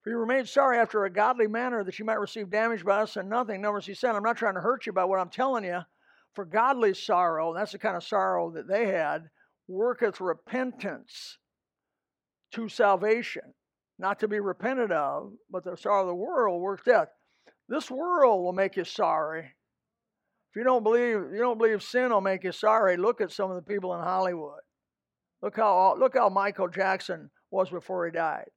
For 0.01 0.10
you 0.10 0.16
were 0.16 0.25
made 0.25 0.48
sorry 0.48 0.77
after 0.77 1.04
a 1.04 1.10
godly 1.10 1.48
manner 1.48 1.84
that 1.84 2.00
you 2.00 2.06
might 2.06 2.22
receive 2.22 2.50
damage 2.50 2.86
by 2.86 3.01
us 3.01 3.18
and 3.18 3.30
nothing. 3.30 3.60
Numbers 3.60 3.86
he 3.86 3.94
said, 3.94 4.16
I'm 4.16 4.24
not 4.24 4.38
trying 4.38 4.56
to 4.56 4.62
hurt 4.62 4.86
you 4.86 4.94
by 4.94 5.04
what 5.04 5.20
I'm 5.20 5.30
telling 5.30 5.66
you 5.66 5.82
for 6.38 6.46
godly 6.46 6.94
sorrow, 6.94 7.51
that's 7.56 7.72
the 7.72 7.80
kind 7.80 7.98
of 7.98 8.04
sorrow 8.04 8.51
that 8.51 8.68
they 8.68 8.86
had, 8.86 9.27
worketh 9.68 10.22
repentance 10.22 11.39
to 12.54 12.70
salvation, 12.70 13.54
not 14.00 14.20
to 14.20 14.27
be 14.27 14.39
repented 14.39 14.92
of, 14.92 15.34
but 15.50 15.63
the 15.63 15.75
sorrow 15.75 16.01
of 16.01 16.08
the 16.08 16.16
world 16.16 16.62
works 16.62 16.84
death. 16.86 17.10
This 17.70 17.92
world 17.92 18.44
will 18.44 18.54
make 18.54 18.77
you 18.77 18.86
sorry. 18.86 19.54
If 20.50 20.56
you 20.56 20.63
don't 20.63 20.84
believe 20.84 21.32
you 21.34 21.39
don't 21.39 21.58
believe 21.58 21.84
sin 21.84 22.12
will 22.12 22.22
make 22.22 22.44
you 22.44 22.51
sorry, 22.51 22.98
look 22.98 23.22
at 23.22 23.32
some 23.32 23.51
of 23.51 23.58
the 23.58 23.74
people 23.74 23.94
in 23.94 24.01
Hollywood. 24.01 24.62
Look 25.42 25.58
how 25.58 25.96
look 26.00 26.16
how 26.16 26.30
Michael 26.30 26.70
Jackson 26.70 27.30
was 27.51 27.70
before 27.70 28.06
he 28.06 28.12
died. 28.12 28.50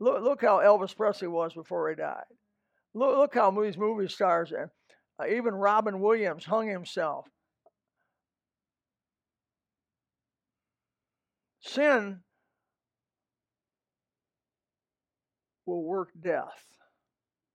Look, 0.00 0.22
look 0.22 0.42
how 0.42 0.58
Elvis 0.58 0.96
Presley 0.96 1.28
was 1.28 1.54
before 1.54 1.88
he 1.90 1.96
died. 1.96 2.24
Look, 2.94 3.16
look 3.16 3.34
how 3.34 3.50
these 3.50 3.78
movie 3.78 4.08
stars 4.08 4.52
uh, 4.52 5.26
even 5.26 5.54
Robin 5.54 6.00
Williams 6.00 6.44
hung 6.44 6.68
himself. 6.68 7.26
Sin 11.60 12.20
will 15.66 15.82
work 15.82 16.10
death. 16.18 16.64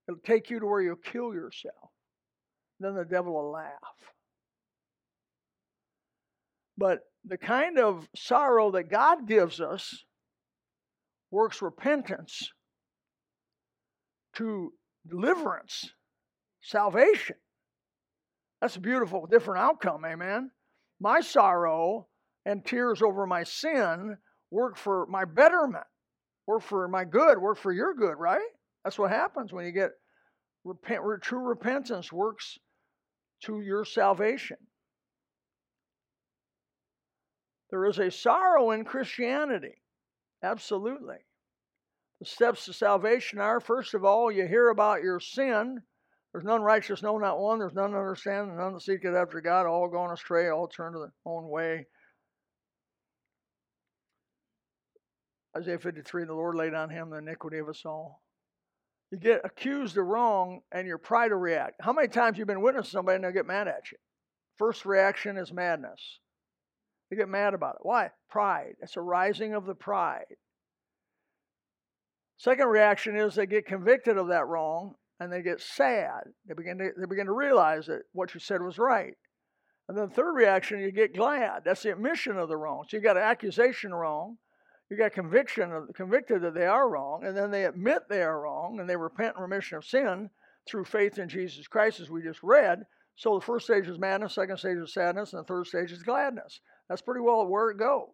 It'll 0.07 0.19
take 0.25 0.49
you 0.49 0.59
to 0.59 0.65
where 0.65 0.81
you'll 0.81 0.95
kill 0.97 1.33
yourself. 1.33 1.89
Then 2.79 2.95
the 2.95 3.05
devil 3.05 3.33
will 3.33 3.51
laugh. 3.51 3.71
But 6.77 6.99
the 7.25 7.37
kind 7.37 7.77
of 7.77 8.07
sorrow 8.15 8.71
that 8.71 8.89
God 8.89 9.27
gives 9.27 9.61
us 9.61 10.03
works 11.29 11.61
repentance 11.61 12.49
to 14.35 14.73
deliverance, 15.07 15.91
salvation. 16.61 17.35
That's 18.59 18.75
a 18.75 18.81
beautiful, 18.81 19.27
different 19.27 19.61
outcome, 19.61 20.05
amen. 20.05 20.51
My 20.99 21.21
sorrow 21.21 22.07
and 22.45 22.65
tears 22.65 23.01
over 23.01 23.25
my 23.25 23.43
sin 23.43 24.17
work 24.49 24.77
for 24.77 25.05
my 25.07 25.25
betterment, 25.25 25.85
work 26.51 26.63
for 26.63 26.87
my 26.87 27.05
good, 27.05 27.37
work 27.37 27.57
for 27.57 27.71
your 27.71 27.93
good, 27.93 28.17
right? 28.17 28.41
That's 28.83 28.99
what 28.99 29.11
happens 29.11 29.53
when 29.53 29.65
you 29.65 29.71
get 29.71 29.91
repent, 30.63 31.01
true 31.21 31.39
repentance 31.39 32.11
works 32.11 32.57
to 33.45 33.61
your 33.61 33.85
salvation. 33.85 34.57
There 37.69 37.85
is 37.85 37.99
a 37.99 38.11
sorrow 38.11 38.71
in 38.71 38.83
Christianity, 38.83 39.81
absolutely. 40.43 41.17
The 42.19 42.25
steps 42.25 42.65
to 42.65 42.73
salvation 42.73 43.39
are 43.39 43.59
first 43.59 43.93
of 43.93 44.03
all, 44.03 44.31
you 44.31 44.45
hear 44.45 44.69
about 44.69 45.03
your 45.03 45.19
sin 45.19 45.81
there's 46.31 46.45
none 46.45 46.61
righteous, 46.61 47.03
no, 47.03 47.17
not 47.17 47.39
one. 47.39 47.59
There's 47.59 47.73
none 47.73 47.93
understanding, 47.93 48.55
none 48.55 48.73
that 48.73 48.81
seeketh 48.81 49.15
after 49.15 49.41
God. 49.41 49.65
All 49.65 49.89
gone 49.89 50.11
astray, 50.11 50.47
all 50.47 50.67
turned 50.67 50.95
to 50.95 50.99
their 50.99 51.13
own 51.25 51.49
way. 51.49 51.87
Isaiah 55.57 55.79
53, 55.79 56.25
the 56.25 56.33
Lord 56.33 56.55
laid 56.55 56.73
on 56.73 56.89
him 56.89 57.09
the 57.09 57.17
iniquity 57.17 57.57
of 57.57 57.67
us 57.67 57.81
all. 57.85 58.21
You 59.11 59.17
get 59.17 59.41
accused 59.43 59.97
of 59.97 60.05
wrong 60.05 60.61
and 60.71 60.87
your 60.87 60.97
pride 60.97 61.31
will 61.31 61.39
react. 61.39 61.75
How 61.81 61.91
many 61.91 62.07
times 62.07 62.37
you've 62.37 62.47
been 62.47 62.61
witness 62.61 62.85
to 62.85 62.91
somebody 62.91 63.15
and 63.15 63.23
they'll 63.23 63.31
get 63.31 63.45
mad 63.45 63.67
at 63.67 63.91
you? 63.91 63.97
First 64.57 64.85
reaction 64.85 65.37
is 65.37 65.51
madness. 65.51 66.19
They 67.09 67.17
get 67.17 67.27
mad 67.27 67.53
about 67.53 67.75
it. 67.75 67.81
Why? 67.81 68.11
Pride. 68.29 68.75
It's 68.81 68.95
a 68.95 69.01
rising 69.01 69.53
of 69.53 69.65
the 69.65 69.75
pride. 69.75 70.37
Second 72.37 72.67
reaction 72.67 73.17
is 73.17 73.35
they 73.35 73.45
get 73.45 73.65
convicted 73.65 74.17
of 74.17 74.29
that 74.29 74.47
wrong 74.47 74.95
and 75.19 75.31
they 75.31 75.41
get 75.41 75.61
sad. 75.61 76.23
They 76.47 76.53
begin 76.53 76.77
to 76.79 76.89
they 76.97 77.05
begin 77.05 77.27
to 77.27 77.33
realize 77.33 77.85
that 77.87 78.03
what 78.13 78.33
you 78.33 78.39
said 78.39 78.61
was 78.61 78.79
right. 78.79 79.13
And 79.87 79.97
then 79.97 80.07
the 80.07 80.15
third 80.15 80.33
reaction, 80.33 80.79
you 80.79 80.91
get 80.91 81.13
glad. 81.13 81.63
That's 81.65 81.83
the 81.83 81.91
admission 81.91 82.37
of 82.37 82.47
the 82.47 82.55
wrong. 82.55 82.85
So 82.87 82.95
you 82.95 83.03
got 83.03 83.17
an 83.17 83.23
accusation 83.23 83.93
wrong, 83.93 84.37
you 84.91 84.97
got 84.97 85.13
conviction 85.13 85.71
of, 85.71 85.93
convicted 85.95 86.41
that 86.41 86.53
they 86.53 86.65
are 86.65 86.89
wrong, 86.89 87.23
and 87.25 87.35
then 87.35 87.49
they 87.49 87.63
admit 87.63 88.09
they 88.09 88.21
are 88.21 88.41
wrong 88.41 88.79
and 88.79 88.89
they 88.89 88.97
repent 88.97 89.35
and 89.35 89.41
remission 89.41 89.77
of 89.77 89.85
sin 89.85 90.29
through 90.67 90.83
faith 90.83 91.17
in 91.17 91.29
Jesus 91.29 91.65
Christ, 91.65 92.01
as 92.01 92.09
we 92.09 92.21
just 92.21 92.43
read. 92.43 92.83
So 93.15 93.35
the 93.35 93.45
first 93.45 93.65
stage 93.65 93.87
is 93.87 93.97
madness, 93.97 94.35
second 94.35 94.57
stage 94.57 94.77
is 94.77 94.93
sadness, 94.93 95.31
and 95.31 95.39
the 95.39 95.45
third 95.45 95.67
stage 95.67 95.93
is 95.93 96.03
gladness. 96.03 96.59
That's 96.89 97.01
pretty 97.01 97.21
well 97.21 97.47
where 97.47 97.69
it 97.69 97.77
goes. 97.77 98.09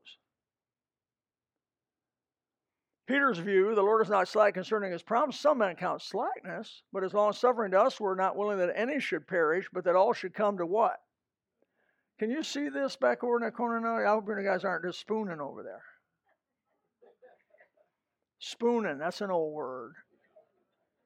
Peter's 3.08 3.40
view, 3.40 3.74
the 3.74 3.82
Lord 3.82 4.04
is 4.04 4.10
not 4.10 4.28
slack 4.28 4.54
concerning 4.54 4.92
his 4.92 5.02
promise. 5.02 5.40
Some 5.40 5.60
men 5.60 5.76
count 5.78 6.02
slackness, 6.02 6.84
but 6.94 7.04
as 7.04 7.14
long 7.14 7.30
as 7.30 7.40
suffering 7.40 7.72
to 7.72 7.82
us, 7.82 8.00
we're 8.00 8.16
not 8.16 8.36
willing 8.36 8.60
that 8.60 8.74
any 8.76 9.00
should 9.00 9.26
perish, 9.28 9.66
but 9.74 9.84
that 9.86 9.96
all 9.96 10.14
should 10.14 10.34
come 10.34 10.58
to 10.58 10.66
what? 10.66 10.98
Can 12.20 12.30
you 12.30 12.44
see 12.44 12.70
this 12.70 12.96
back 12.98 13.24
over 13.24 13.38
in 13.38 13.44
that 13.44 13.56
corner 13.56 13.80
now? 13.80 13.98
I 13.98 14.14
hope 14.14 14.28
you 14.28 14.44
guys 14.44 14.64
aren't 14.64 14.86
just 14.86 15.00
spooning 15.00 15.40
over 15.40 15.64
there. 15.64 15.84
Spooning, 18.40 18.98
that's 19.00 19.22
an 19.22 19.32
old 19.32 19.54
word. 19.54 19.94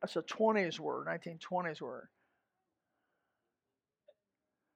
That's 0.02 0.16
a 0.16 0.22
20s 0.22 0.80
word, 0.80 1.08
1920s 1.08 1.82
word. 1.82 2.08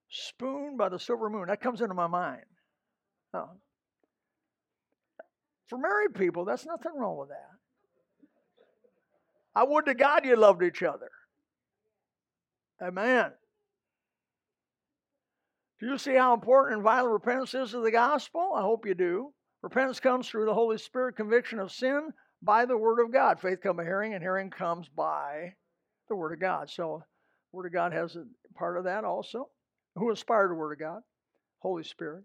Spoon 0.10 0.78
by 0.78 0.90
the 0.90 1.00
silver 1.00 1.30
moon. 1.30 1.48
That 1.48 1.62
comes 1.62 1.82
into 1.82 1.96
my 1.96 2.08
mind. 2.08 2.46
For 5.68 5.78
married 5.78 6.14
people, 6.14 6.46
that's 6.46 6.66
nothing 6.66 6.94
wrong 6.96 7.18
with 7.18 7.30
that. 7.30 7.50
I 9.56 9.64
would 9.64 9.86
to 9.86 9.94
God 9.94 10.26
you 10.26 10.36
loved 10.36 10.64
each 10.64 10.84
other. 10.84 11.10
Amen. 12.82 13.32
Do 15.80 15.88
you 15.88 15.98
see 15.98 16.14
how 16.16 16.34
important 16.34 16.76
and 16.76 16.84
vital 16.84 17.10
repentance 17.10 17.54
is 17.54 17.72
to 17.72 17.82
the 17.82 17.92
gospel? 17.92 18.54
I 18.56 18.62
hope 18.62 18.86
you 18.86 18.94
do. 18.94 19.34
Repentance 19.62 20.00
comes 20.00 20.30
through 20.30 20.46
the 20.46 20.54
Holy 20.54 20.78
Spirit 20.78 21.18
conviction 21.18 21.60
of 21.60 21.72
sin 21.72 22.10
by 22.46 22.66
the 22.66 22.78
Word 22.78 23.04
of 23.04 23.12
God. 23.12 23.40
Faith 23.40 23.62
comes 23.62 23.78
by 23.78 23.84
hearing, 23.84 24.14
and 24.14 24.22
hearing 24.22 24.50
comes 24.50 24.88
by 24.88 25.56
the 26.08 26.16
Word 26.16 26.34
of 26.34 26.40
God. 26.40 26.70
So, 26.70 27.04
Word 27.52 27.66
of 27.66 27.74
God 27.74 27.92
has 27.92 28.16
a 28.16 28.26
part 28.54 28.78
of 28.78 28.84
that 28.84 29.04
also. 29.04 29.50
Who 29.96 30.10
inspired 30.10 30.52
the 30.52 30.56
Word 30.56 30.74
of 30.74 30.80
God? 30.80 31.02
Holy 31.60 31.84
Spirit. 31.84 32.24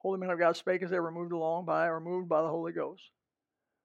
Holy 0.00 0.18
men 0.18 0.30
of 0.30 0.38
God 0.38 0.56
spake 0.56 0.82
as 0.82 0.90
they 0.90 1.00
were 1.00 1.10
moved 1.10 1.32
along 1.32 1.64
by 1.64 1.86
or 1.86 2.00
moved 2.00 2.28
by 2.28 2.42
the 2.42 2.48
Holy 2.48 2.72
Ghost. 2.72 3.02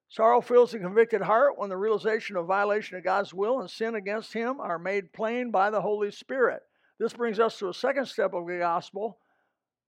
Sorrow 0.09 0.41
fills 0.41 0.71
the 0.71 0.79
convicted 0.79 1.21
heart 1.21 1.57
when 1.57 1.69
the 1.69 1.77
realization 1.77 2.35
of 2.35 2.45
violation 2.45 2.97
of 2.97 3.03
God's 3.03 3.33
will 3.33 3.61
and 3.61 3.69
sin 3.69 3.95
against 3.95 4.33
Him 4.33 4.59
are 4.59 4.77
made 4.77 5.13
plain 5.13 5.49
by 5.49 5.71
the 5.71 5.81
Holy 5.81 6.11
Spirit. 6.11 6.61
This 6.99 7.13
brings 7.13 7.39
us 7.39 7.57
to 7.57 7.69
a 7.69 7.73
second 7.73 8.05
step 8.05 8.33
of 8.33 8.45
the 8.45 8.59
gospel 8.59 9.17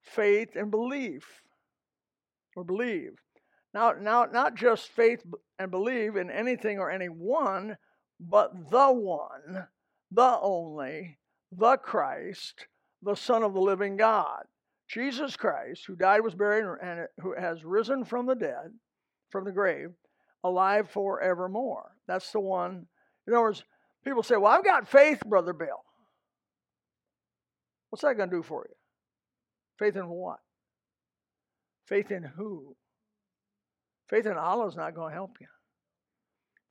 faith 0.02 0.56
and 0.56 0.72
belief. 0.72 1.42
Or 2.56 2.64
believe. 2.64 3.20
Now, 3.76 3.92
now, 3.92 4.24
not 4.24 4.56
just 4.56 4.88
faith 4.88 5.22
and 5.60 5.70
believe 5.70 6.16
in 6.16 6.32
anything 6.32 6.80
or 6.80 6.90
anyone, 6.90 7.76
but 8.22 8.72
the 8.72 8.90
one, 8.90 9.68
the 10.10 10.40
only, 10.42 11.20
the 11.52 11.76
Christ, 11.76 12.68
the 13.02 13.16
Son 13.16 13.44
of 13.44 13.54
the 13.54 13.60
living 13.60 13.98
God. 13.98 14.44
Jesus 14.88 15.36
Christ, 15.36 15.84
who 15.86 15.98
died, 15.98 16.22
was 16.22 16.36
buried, 16.36 16.64
and 16.82 17.08
who 17.20 17.36
has 17.38 17.66
risen 17.66 18.06
from 18.06 18.28
the 18.28 18.36
dead, 18.36 18.72
from 19.30 19.44
the 19.44 19.52
grave, 19.52 19.90
alive 20.42 20.90
forevermore. 20.90 21.92
That's 22.08 22.32
the 22.32 22.40
one. 22.40 22.86
In 23.28 23.34
other 23.34 23.42
words, 23.42 23.66
people 24.06 24.24
say, 24.24 24.38
Well, 24.38 24.54
I've 24.54 24.64
got 24.64 24.88
faith, 24.88 25.20
Brother 25.26 25.52
Bill. 25.52 25.84
What's 27.90 28.04
that 28.04 28.16
going 28.16 28.30
to 28.30 28.38
do 28.38 28.44
for 28.44 28.66
you? 28.70 28.76
Faith 29.78 29.98
in 29.98 30.08
what? 30.08 30.40
Faith 31.88 32.10
in 32.10 32.24
who? 32.24 32.78
Faith 34.10 34.26
in 34.26 34.38
Allah 34.38 34.68
is 34.68 34.76
not 34.76 34.96
going 34.96 35.12
to 35.12 35.16
help 35.16 35.38
you 35.40 35.48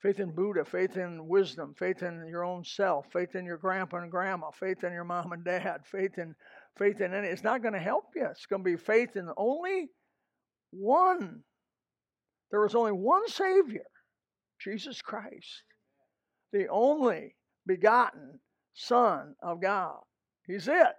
faith 0.05 0.21
in 0.21 0.33
Buddha, 0.33 0.67
faith 0.67 0.99
in 0.99 1.27
wisdom, 1.27 1.75
faith 1.79 2.03
in 2.03 2.27
your 2.29 2.45
own 2.45 2.63
self, 2.63 3.07
faith 3.11 3.35
in 3.35 3.47
your 3.47 3.57
grandpa 3.57 3.97
and 3.97 4.11
grandma, 4.11 4.51
faith 4.51 4.85
in 4.85 4.93
your 4.93 5.05
mom 5.05 5.33
and 5.33 5.43
dad, 5.43 5.81
faith 5.91 6.19
in 6.19 6.35
faith 6.77 7.01
in 7.01 7.15
any. 7.15 7.29
It's 7.29 7.43
not 7.43 7.63
going 7.63 7.73
to 7.73 7.81
help 7.81 8.05
you. 8.15 8.27
It's 8.27 8.45
going 8.45 8.63
to 8.63 8.71
be 8.71 8.77
faith 8.77 9.17
in 9.17 9.31
only 9.39 9.89
one. 10.73 11.41
There 12.51 12.61
was 12.61 12.75
only 12.75 12.93
one 12.93 13.27
Savior, 13.29 13.87
Jesus 14.61 15.01
Christ, 15.01 15.63
the 16.53 16.69
only 16.69 17.35
begotten 17.67 18.41
Son 18.75 19.35
of 19.43 19.63
God. 19.63 20.01
He's 20.47 20.69
it. 20.69 20.95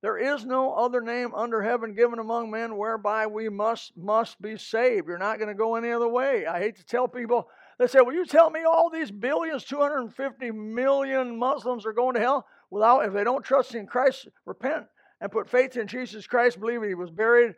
There 0.00 0.18
is 0.18 0.44
no 0.44 0.74
other 0.74 1.00
name 1.00 1.34
under 1.34 1.60
heaven 1.60 1.94
given 1.94 2.20
among 2.20 2.50
men 2.50 2.76
whereby 2.76 3.26
we 3.26 3.48
must 3.48 3.96
must 3.96 4.40
be 4.40 4.56
saved. 4.56 5.08
You're 5.08 5.18
not 5.18 5.38
going 5.38 5.48
to 5.48 5.54
go 5.54 5.74
any 5.74 5.90
other 5.90 6.08
way. 6.08 6.46
I 6.46 6.60
hate 6.60 6.76
to 6.76 6.84
tell 6.84 7.08
people 7.08 7.48
they 7.78 7.88
say, 7.88 8.00
Will 8.00 8.12
you 8.12 8.24
tell 8.24 8.50
me 8.50 8.60
all 8.62 8.90
these 8.90 9.10
billions, 9.10 9.64
250 9.64 10.52
million 10.52 11.36
Muslims 11.38 11.84
are 11.84 11.92
going 11.92 12.14
to 12.14 12.20
hell 12.20 12.46
without, 12.70 13.06
if 13.06 13.12
they 13.12 13.24
don't 13.24 13.44
trust 13.44 13.74
in 13.74 13.86
Christ, 13.86 14.28
repent 14.46 14.86
and 15.20 15.32
put 15.32 15.48
faith 15.48 15.76
in 15.76 15.88
Jesus 15.88 16.26
Christ, 16.26 16.60
believe 16.60 16.82
he 16.82 16.94
was 16.94 17.10
buried, 17.10 17.54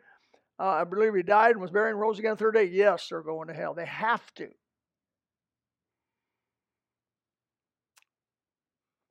uh, 0.59 0.63
I 0.63 0.83
believe 0.83 1.13
he 1.13 1.23
died 1.23 1.51
and 1.51 1.61
was 1.61 1.71
buried 1.71 1.91
and 1.91 1.99
rose 1.99 2.17
again 2.17 2.31
the 2.31 2.37
third 2.37 2.53
day? 2.53 2.65
Yes, 2.65 3.07
they're 3.09 3.21
going 3.21 3.47
to 3.47 3.53
hell. 3.53 3.73
They 3.73 3.85
have 3.85 4.33
to. 4.35 4.47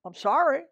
I'm 0.05 0.15
sorry. 0.15 0.63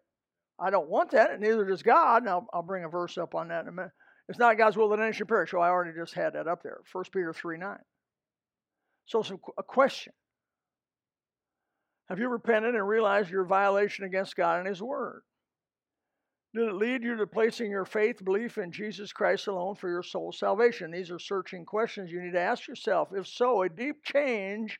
I 0.61 0.69
don't 0.69 0.89
want 0.89 1.11
that, 1.11 1.31
and 1.31 1.41
neither 1.41 1.65
does 1.65 1.83
God. 1.83 2.23
And 2.23 2.29
I'll, 2.29 2.47
I'll 2.53 2.63
bring 2.63 2.83
a 2.83 2.89
verse 2.89 3.17
up 3.17 3.35
on 3.35 3.47
that 3.49 3.63
in 3.63 3.69
a 3.69 3.71
minute. 3.71 3.91
It's 4.27 4.39
not 4.39 4.57
God's 4.57 4.77
will 4.77 4.89
that 4.89 4.99
any 4.99 5.13
should 5.13 5.27
perish. 5.27 5.51
So 5.51 5.59
I 5.59 5.69
already 5.69 5.97
just 5.97 6.13
had 6.13 6.33
that 6.33 6.47
up 6.47 6.61
there. 6.61 6.79
1 6.91 7.03
Peter 7.11 7.33
3 7.33 7.57
9. 7.57 7.77
So, 9.05 9.23
some, 9.23 9.39
a 9.57 9.63
question 9.63 10.13
have 12.09 12.19
you 12.19 12.27
repented 12.27 12.73
and 12.73 12.87
realized 12.87 13.29
your 13.29 13.45
violation 13.45 14.03
against 14.03 14.35
God 14.35 14.59
and 14.59 14.67
His 14.67 14.81
Word? 14.81 15.21
Did 16.55 16.69
it 16.69 16.73
lead 16.73 17.03
you 17.03 17.15
to 17.17 17.27
placing 17.27 17.69
your 17.69 17.85
faith, 17.85 18.25
belief 18.25 18.57
in 18.57 18.71
Jesus 18.71 19.13
Christ 19.13 19.45
alone 19.45 19.75
for 19.75 19.87
your 19.87 20.01
soul's 20.01 20.39
salvation? 20.39 20.89
These 20.89 21.11
are 21.11 21.19
searching 21.19 21.65
questions 21.65 22.11
you 22.11 22.21
need 22.21 22.33
to 22.33 22.39
ask 22.39 22.67
yourself. 22.67 23.09
If 23.15 23.27
so, 23.27 23.61
a 23.61 23.69
deep 23.69 24.03
change 24.03 24.79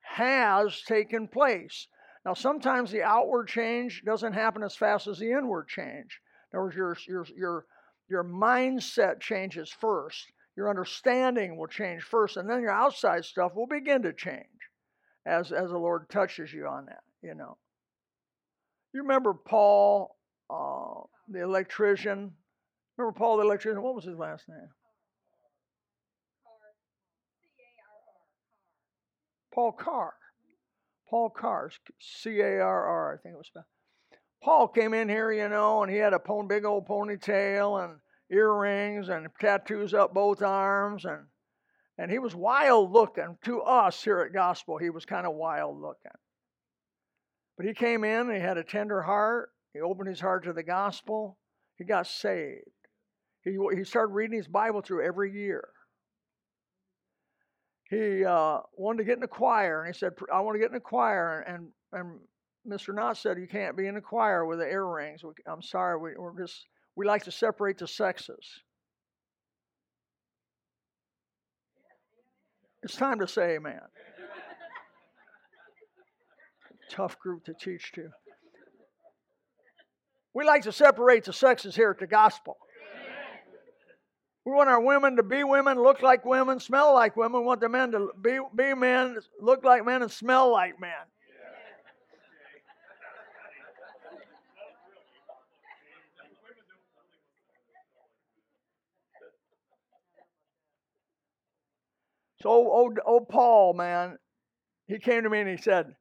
has 0.00 0.82
taken 0.82 1.28
place. 1.28 1.86
Now, 2.24 2.34
sometimes 2.34 2.90
the 2.90 3.02
outward 3.02 3.48
change 3.48 4.02
doesn't 4.04 4.34
happen 4.34 4.62
as 4.62 4.76
fast 4.76 5.06
as 5.06 5.18
the 5.18 5.30
inward 5.30 5.68
change. 5.68 6.20
In 6.52 6.58
other 6.58 6.64
words, 6.64 6.76
your, 6.76 6.96
your, 7.08 7.26
your, 7.36 7.64
your 8.08 8.24
mindset 8.24 9.20
changes 9.20 9.70
first, 9.70 10.26
your 10.56 10.68
understanding 10.68 11.56
will 11.56 11.66
change 11.66 12.02
first, 12.02 12.36
and 12.36 12.48
then 12.48 12.60
your 12.60 12.72
outside 12.72 13.24
stuff 13.24 13.52
will 13.54 13.66
begin 13.66 14.02
to 14.02 14.12
change 14.12 14.44
as 15.26 15.52
as 15.52 15.70
the 15.70 15.78
Lord 15.78 16.08
touches 16.10 16.52
you 16.52 16.66
on 16.66 16.86
that, 16.86 17.02
you 17.22 17.34
know. 17.34 17.56
You 18.92 19.02
remember 19.02 19.32
Paul, 19.32 20.16
uh, 20.50 21.06
the 21.28 21.42
electrician? 21.42 22.32
Remember 22.96 23.16
Paul 23.16 23.36
the 23.36 23.44
electrician? 23.44 23.82
What 23.82 23.94
was 23.94 24.04
his 24.04 24.18
last 24.18 24.48
name? 24.48 24.68
Paul 29.54 29.72
Carr. 29.72 30.12
Paul 31.10 31.30
Carr, 31.30 31.70
C 31.98 32.40
A 32.40 32.60
R 32.60 32.86
R, 32.86 33.14
I 33.14 33.16
think 33.20 33.34
it 33.34 33.38
was. 33.38 33.48
Spelled. 33.48 33.64
Paul 34.42 34.68
came 34.68 34.94
in 34.94 35.08
here, 35.08 35.32
you 35.32 35.48
know, 35.48 35.82
and 35.82 35.92
he 35.92 35.98
had 35.98 36.14
a 36.14 36.42
big 36.48 36.64
old 36.64 36.86
ponytail 36.86 37.84
and 37.84 37.98
earrings 38.30 39.08
and 39.08 39.28
tattoos 39.38 39.92
up 39.92 40.14
both 40.14 40.40
arms 40.40 41.04
and 41.04 41.26
and 41.98 42.10
he 42.10 42.18
was 42.18 42.34
wild 42.34 42.92
looking. 42.92 43.36
To 43.44 43.60
us 43.60 44.02
here 44.02 44.20
at 44.20 44.32
Gospel, 44.32 44.78
he 44.78 44.88
was 44.88 45.04
kind 45.04 45.26
of 45.26 45.34
wild 45.34 45.78
looking. 45.78 46.12
But 47.58 47.66
he 47.66 47.74
came 47.74 48.04
in 48.04 48.28
and 48.28 48.34
he 48.34 48.40
had 48.40 48.56
a 48.56 48.64
tender 48.64 49.02
heart. 49.02 49.50
He 49.74 49.80
opened 49.80 50.08
his 50.08 50.20
heart 50.20 50.44
to 50.44 50.54
the 50.54 50.62
gospel. 50.62 51.36
He 51.76 51.84
got 51.84 52.06
saved. 52.06 52.64
He, 53.44 53.58
he 53.76 53.84
started 53.84 54.14
reading 54.14 54.38
his 54.38 54.48
Bible 54.48 54.80
through 54.80 55.04
every 55.04 55.30
year. 55.30 55.68
He 57.90 58.24
uh, 58.24 58.58
wanted 58.76 58.98
to 58.98 59.04
get 59.04 59.14
in 59.14 59.20
the 59.20 59.26
choir, 59.26 59.82
and 59.82 59.92
he 59.92 59.98
said, 59.98 60.12
I 60.32 60.40
want 60.40 60.54
to 60.54 60.60
get 60.60 60.68
in 60.68 60.74
the 60.74 60.80
choir. 60.80 61.40
And, 61.40 61.70
and 61.92 62.20
Mr. 62.66 62.94
Knott 62.94 63.16
said, 63.16 63.36
You 63.36 63.48
can't 63.48 63.76
be 63.76 63.88
in 63.88 63.96
the 63.96 64.00
choir 64.00 64.46
with 64.46 64.60
the 64.60 64.64
earrings. 64.64 65.22
I'm 65.46 65.60
sorry, 65.60 65.98
we, 65.98 66.10
we're 66.16 66.40
just, 66.40 66.66
we 66.94 67.04
like 67.04 67.24
to 67.24 67.32
separate 67.32 67.78
the 67.78 67.88
sexes. 67.88 68.46
It's 72.84 72.94
time 72.94 73.18
to 73.18 73.26
say 73.26 73.56
amen. 73.56 73.80
Tough 76.90 77.18
group 77.18 77.44
to 77.44 77.54
teach 77.54 77.90
to. 77.92 78.08
We 80.32 80.44
like 80.44 80.62
to 80.62 80.72
separate 80.72 81.24
the 81.24 81.32
sexes 81.32 81.74
here 81.74 81.90
at 81.90 81.98
the 81.98 82.06
gospel. 82.06 82.56
We 84.44 84.52
want 84.52 84.70
our 84.70 84.80
women 84.80 85.16
to 85.16 85.22
be 85.22 85.44
women, 85.44 85.82
look 85.82 86.02
like 86.02 86.24
women, 86.24 86.60
smell 86.60 86.94
like 86.94 87.16
women. 87.16 87.40
We 87.40 87.46
want 87.46 87.60
the 87.60 87.68
men 87.68 87.92
to 87.92 88.08
be, 88.20 88.38
be 88.56 88.74
men, 88.74 89.18
look 89.40 89.64
like 89.64 89.84
men, 89.84 90.02
and 90.02 90.10
smell 90.10 90.50
like 90.50 90.80
men. 90.80 90.90
So 102.42 102.48
old, 102.48 102.98
old 103.04 103.28
Paul, 103.28 103.74
man, 103.74 104.16
he 104.86 104.98
came 104.98 105.24
to 105.24 105.30
me 105.30 105.40
and 105.40 105.50
he 105.50 105.58
said, 105.58 105.94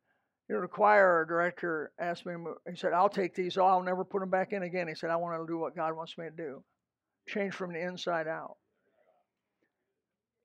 you 0.47 0.55
know, 0.55 0.61
the 0.61 0.67
choir 0.67 1.25
director 1.27 1.91
asked 1.99 2.25
me, 2.25 2.33
he 2.69 2.77
said, 2.77 2.93
I'll 2.93 3.09
take 3.09 3.35
these. 3.35 3.57
I'll 3.57 3.83
never 3.83 4.05
put 4.05 4.21
them 4.21 4.29
back 4.29 4.53
in 4.53 4.63
again. 4.63 4.87
He 4.87 4.95
said, 4.95 5.09
I 5.09 5.17
want 5.17 5.39
to 5.39 5.45
do 5.45 5.59
what 5.59 5.75
God 5.75 5.95
wants 5.95 6.17
me 6.17 6.25
to 6.25 6.31
do. 6.31 6.63
Change 7.29 7.53
from 7.53 7.73
the 7.73 7.79
inside 7.79 8.27
out. 8.27 8.57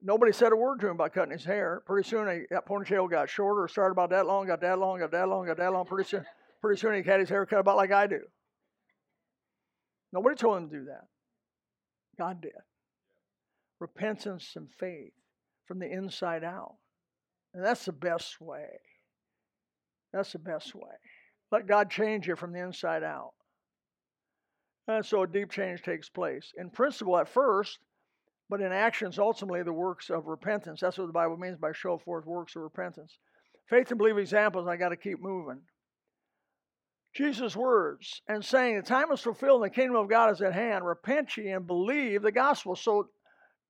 Nobody 0.03 0.33
said 0.33 0.53
a 0.53 0.57
word 0.57 0.81
to 0.81 0.87
him 0.87 0.97
about 0.97 1.15
cutting 1.15 1.33
his 1.33 1.45
hair. 1.45 1.83
Pretty 1.87 2.07
soon, 2.07 2.29
he, 2.29 2.43
that 2.51 2.69
ponytail 2.69 3.11
got 3.11 3.31
shorter. 3.31 3.67
Started 3.69 3.93
about 3.93 4.11
that 4.11 4.27
long, 4.27 4.47
got 4.47 4.61
that 4.61 4.79
long, 4.79 4.99
got 4.99 5.11
that 5.13 5.29
long, 5.29 5.47
got 5.47 5.57
that 5.57 5.73
long. 5.73 5.87
Pretty 5.87 6.07
soon, 6.07 6.27
pretty 6.61 6.79
soon 6.79 6.95
he 6.95 7.03
had 7.03 7.21
his 7.21 7.31
hair 7.31 7.47
cut 7.47 7.61
about 7.61 7.77
like 7.77 7.91
I 7.91 8.07
do. 8.07 8.21
Nobody 10.13 10.37
told 10.37 10.59
him 10.59 10.69
to 10.69 10.77
do 10.77 10.85
that. 10.85 11.07
God 12.19 12.43
did. 12.43 12.53
Repentance 13.81 14.53
and 14.57 14.69
faith 14.79 15.15
from 15.67 15.79
the 15.79 15.91
inside 15.91 16.45
out. 16.45 16.75
And 17.55 17.65
that's 17.65 17.87
the 17.87 17.93
best 17.93 18.41
way. 18.41 18.69
That's 20.13 20.33
the 20.33 20.39
best 20.39 20.75
way. 20.75 20.93
Let 21.51 21.67
God 21.67 21.91
change 21.91 22.29
you 22.29 22.37
from 22.37 22.53
the 22.53 22.61
inside 22.61 23.03
out. 23.03 23.33
And 24.87 25.05
so 25.05 25.23
a 25.23 25.27
deep 25.27 25.51
change 25.51 25.83
takes 25.83 26.09
place. 26.09 26.53
In 26.59 26.71
principle, 26.71 27.17
at 27.19 27.29
first, 27.29 27.79
but 28.51 28.61
in 28.61 28.73
actions, 28.73 29.19
ultimately, 29.19 29.63
the 29.63 29.73
works 29.73 30.11
of 30.11 30.27
repentance. 30.27 30.81
That's 30.81 30.99
what 30.99 31.07
the 31.07 31.13
Bible 31.13 31.39
means 31.39 31.57
by 31.57 31.73
show 31.73 31.97
forth 31.97 32.27
works 32.27 32.55
of 32.57 32.63
repentance. 32.63 33.17
Faith 33.69 33.91
and 33.91 33.99
belief 33.99 34.19
examples, 34.19 34.69
I 34.69 34.77
got 34.77 34.91
to 34.91 34.97
keep 34.97 35.21
moving. 35.21 35.63
Jesus' 37.15 37.57
words 37.57 38.21
and 38.29 38.45
saying, 38.45 38.77
The 38.77 38.83
time 38.83 39.11
is 39.13 39.21
fulfilled 39.21 39.63
and 39.63 39.71
the 39.71 39.75
kingdom 39.75 39.97
of 39.97 40.11
God 40.11 40.33
is 40.33 40.43
at 40.43 40.53
hand. 40.53 40.85
Repent 40.85 41.37
ye 41.37 41.51
and 41.51 41.67
believe 41.67 42.23
the 42.23 42.33
gospel. 42.33 42.75
So 42.75 43.09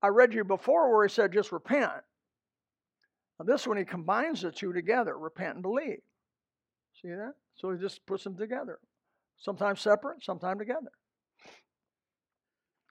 I 0.03 0.09
read 0.09 0.35
you 0.35 0.45
before 0.45 0.93
where 0.93 1.07
he 1.07 1.13
said 1.13 1.33
just 1.33 1.53
repent. 1.53 1.93
Now 3.39 3.45
this 3.45 3.67
one 3.67 3.77
he 3.77 3.85
combines 3.85 4.43
the 4.43 4.51
two 4.51 4.73
together, 4.73 5.17
repent 5.17 5.55
and 5.55 5.63
believe. 5.63 6.01
See 7.03 7.09
that? 7.09 7.35
So 7.55 7.71
he 7.71 7.79
just 7.79 8.05
puts 8.07 8.25
them 8.25 8.37
together. 8.37 8.79
Sometimes 9.39 9.81
separate, 9.81 10.25
sometimes 10.25 10.59
together. 10.59 10.91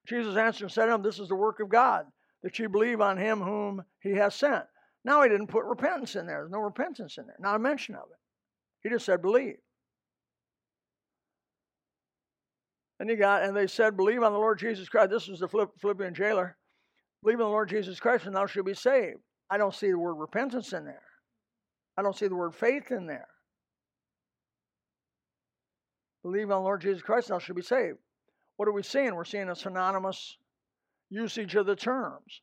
Jesus 0.07 0.35
answered 0.35 0.65
and 0.65 0.71
said 0.71 0.87
to 0.87 0.93
him, 0.93 1.01
This 1.01 1.19
is 1.19 1.29
the 1.29 1.35
work 1.35 1.59
of 1.59 1.69
God, 1.69 2.05
that 2.43 2.59
you 2.59 2.69
believe 2.69 3.01
on 3.01 3.17
him 3.17 3.41
whom 3.41 3.83
he 4.01 4.11
has 4.11 4.35
sent. 4.35 4.65
Now 5.05 5.23
he 5.23 5.29
didn't 5.29 5.47
put 5.47 5.65
repentance 5.65 6.15
in 6.15 6.25
there. 6.25 6.39
There's 6.39 6.51
no 6.51 6.59
repentance 6.59 7.17
in 7.17 7.25
there, 7.25 7.37
not 7.39 7.55
a 7.55 7.59
mention 7.59 7.95
of 7.95 8.03
it. 8.11 8.17
He 8.83 8.89
just 8.89 9.05
said 9.05 9.21
believe. 9.21 9.57
And 12.99 13.09
he 13.09 13.15
got, 13.15 13.43
and 13.43 13.55
they 13.55 13.67
said, 13.67 13.97
Believe 13.97 14.23
on 14.23 14.31
the 14.31 14.37
Lord 14.37 14.59
Jesus 14.59 14.87
Christ. 14.87 15.09
This 15.09 15.27
was 15.27 15.39
the 15.39 15.67
Philippian 15.81 16.13
jailer. 16.13 16.57
Believe 17.23 17.39
in 17.39 17.45
the 17.45 17.51
Lord 17.51 17.69
Jesus 17.69 17.99
Christ 17.99 18.25
and 18.25 18.35
thou 18.35 18.45
shalt 18.45 18.65
be 18.65 18.73
saved. 18.73 19.19
I 19.49 19.57
don't 19.57 19.73
see 19.73 19.89
the 19.89 19.97
word 19.97 20.15
repentance 20.15 20.73
in 20.73 20.85
there. 20.85 21.03
I 21.97 22.01
don't 22.01 22.17
see 22.17 22.27
the 22.27 22.35
word 22.35 22.53
faith 22.53 22.91
in 22.91 23.07
there. 23.07 23.27
Believe 26.23 26.51
on 26.51 26.59
the 26.61 26.65
Lord 26.65 26.81
Jesus 26.81 27.01
Christ 27.01 27.29
and 27.29 27.35
thou 27.35 27.39
shalt 27.39 27.55
be 27.55 27.61
saved. 27.61 27.97
What 28.63 28.69
are 28.69 28.71
we 28.71 28.83
seeing? 28.83 29.13
We're 29.13 29.25
seeing 29.25 29.49
a 29.49 29.55
synonymous 29.57 30.37
usage 31.09 31.53
of 31.55 31.65
the 31.65 31.75
terms. 31.75 32.39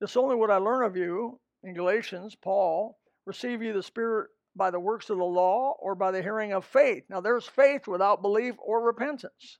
This 0.00 0.16
only 0.16 0.36
what 0.36 0.52
I 0.52 0.58
learn 0.58 0.84
of 0.84 0.96
you 0.96 1.40
in 1.64 1.74
Galatians, 1.74 2.36
Paul, 2.36 2.96
receive 3.26 3.60
you 3.60 3.72
the 3.72 3.82
Spirit 3.82 4.28
by 4.54 4.70
the 4.70 4.78
works 4.78 5.10
of 5.10 5.18
the 5.18 5.24
law 5.24 5.74
or 5.80 5.96
by 5.96 6.12
the 6.12 6.22
hearing 6.22 6.52
of 6.52 6.64
faith. 6.64 7.02
Now 7.10 7.20
there's 7.20 7.44
faith 7.44 7.88
without 7.88 8.22
belief 8.22 8.54
or 8.60 8.86
repentance. 8.86 9.58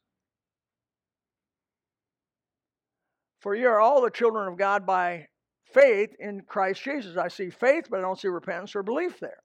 For 3.40 3.56
ye 3.56 3.64
are 3.64 3.80
all 3.80 4.00
the 4.00 4.08
children 4.08 4.46
of 4.46 4.56
God 4.56 4.86
by 4.86 5.26
faith 5.74 6.10
in 6.20 6.42
Christ 6.42 6.80
Jesus. 6.80 7.16
I 7.16 7.26
see 7.26 7.50
faith, 7.50 7.86
but 7.90 7.98
I 7.98 8.02
don't 8.02 8.20
see 8.20 8.28
repentance 8.28 8.76
or 8.76 8.84
belief 8.84 9.18
there. 9.18 9.42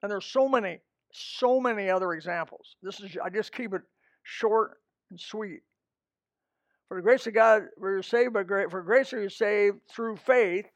And 0.00 0.12
there's 0.12 0.26
so 0.26 0.48
many, 0.48 0.78
so 1.12 1.60
many 1.60 1.90
other 1.90 2.12
examples. 2.12 2.76
This 2.82 3.00
is 3.00 3.16
I 3.22 3.30
just 3.30 3.52
keep 3.52 3.74
it 3.74 3.82
short 4.22 4.78
and 5.10 5.20
sweet. 5.20 5.60
For 6.88 6.96
the 6.96 7.02
grace 7.02 7.26
of 7.26 7.34
God, 7.34 7.62
we're 7.76 8.02
saved 8.02 8.32
by 8.32 8.42
grace. 8.42 8.68
For 8.70 8.82
grace 8.82 9.12
are 9.12 9.22
you 9.22 9.28
saved 9.28 9.78
through 9.88 10.16
faith, 10.16 10.66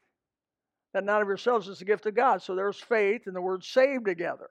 that 0.93 1.03
not 1.03 1.21
of 1.21 1.27
yourselves 1.27 1.67
is 1.67 1.79
the 1.79 1.85
gift 1.85 2.05
of 2.05 2.15
God. 2.15 2.41
So 2.41 2.55
there's 2.55 2.79
faith 2.79 3.23
and 3.27 3.35
the 3.35 3.41
word 3.41 3.63
saved 3.63 4.05
together. 4.05 4.49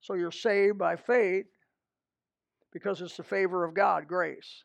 So 0.00 0.14
you're 0.14 0.32
saved 0.32 0.78
by 0.78 0.96
faith 0.96 1.46
because 2.72 3.00
it's 3.00 3.16
the 3.16 3.22
favor 3.22 3.64
of 3.64 3.74
God, 3.74 4.08
grace. 4.08 4.64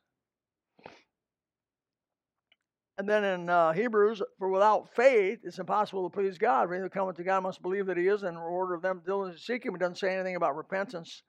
And 2.97 3.09
then 3.09 3.23
in 3.25 3.49
uh, 3.49 3.73
Hebrews, 3.73 4.21
for 4.39 4.49
without 4.49 4.95
faith, 4.95 5.39
it's 5.43 5.59
impossible 5.59 6.09
to 6.09 6.13
please 6.13 6.37
God. 6.37 6.69
For 6.69 6.75
he 6.75 6.81
that 6.81 6.93
cometh 6.93 7.17
to 7.17 7.23
God 7.23 7.43
must 7.43 7.61
believe 7.61 7.87
that 7.87 7.97
he 7.97 8.07
is, 8.07 8.23
and 8.23 8.37
in 8.37 8.43
order 8.43 8.73
of 8.73 8.81
them 8.81 9.01
diligently 9.05 9.41
seek 9.41 9.65
him. 9.65 9.75
It 9.75 9.79
doesn't 9.79 9.97
say 9.97 10.13
anything 10.13 10.37
about 10.37 10.55
repentance 10.55 11.21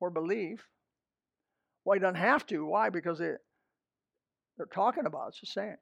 or 0.00 0.10
belief. 0.10 0.66
Well, 1.84 1.94
he 1.94 2.00
doesn't 2.00 2.14
have 2.14 2.46
to. 2.46 2.64
Why? 2.64 2.88
Because 2.88 3.20
it, 3.20 3.38
they're 4.56 4.66
talking 4.66 5.04
about 5.04 5.26
it. 5.26 5.28
It's 5.28 5.40
the 5.40 5.60
same. 5.60 5.76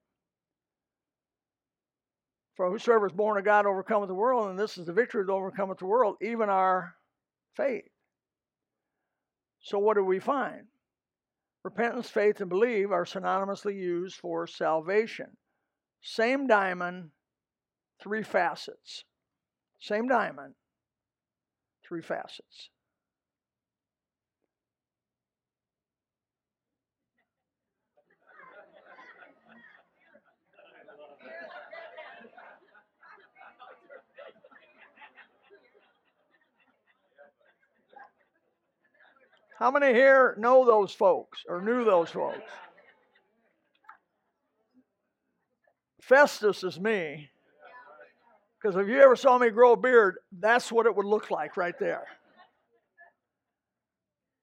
For 2.57 2.69
whosoever 2.69 3.07
is 3.07 3.13
born 3.13 3.39
of 3.39 3.45
God 3.45 3.67
overcometh 3.67 4.09
the 4.09 4.15
world, 4.15 4.51
and 4.51 4.59
this 4.59 4.77
is 4.77 4.87
the 4.87 4.93
victory 4.93 5.25
that 5.25 5.33
overcometh 5.33 5.79
the 5.79 5.87
world, 5.87 6.17
even 6.21 6.49
our 6.49 6.97
faith. 7.57 7.85
So, 9.61 9.79
what 9.79 9.95
do 9.95 10.03
we 10.03 10.19
find? 10.19 10.67
Repentance, 11.69 12.09
faith, 12.09 12.41
and 12.41 12.49
believe 12.49 12.93
are 12.93 13.05
synonymously 13.05 13.75
used 13.75 14.17
for 14.17 14.47
salvation. 14.47 15.37
Same 16.01 16.47
diamond, 16.47 17.11
three 18.01 18.23
facets. 18.23 19.05
Same 19.79 20.09
diamond, 20.09 20.55
three 21.87 22.01
facets. 22.01 22.71
How 39.59 39.73
many 39.73 39.93
here 39.93 40.37
know 40.39 40.65
those 40.65 40.93
folks 40.93 41.43
or 41.49 41.61
knew 41.61 41.85
those 41.85 42.11
folks? 42.11 42.39
Festus 46.01 46.63
is 46.63 46.79
me. 46.79 47.29
Because 48.61 48.77
if 48.77 48.89
you 48.89 49.01
ever 49.01 49.17
saw 49.17 49.37
me 49.37 49.51
grow 49.51 49.73
a 49.73 49.77
beard, 49.77 50.19
that's 50.39 50.71
what 50.71 50.87
it 50.87 50.95
would 50.95 51.07
look 51.07 51.33
like 51.33 51.57
right 51.57 51.79
there. 51.81 52.05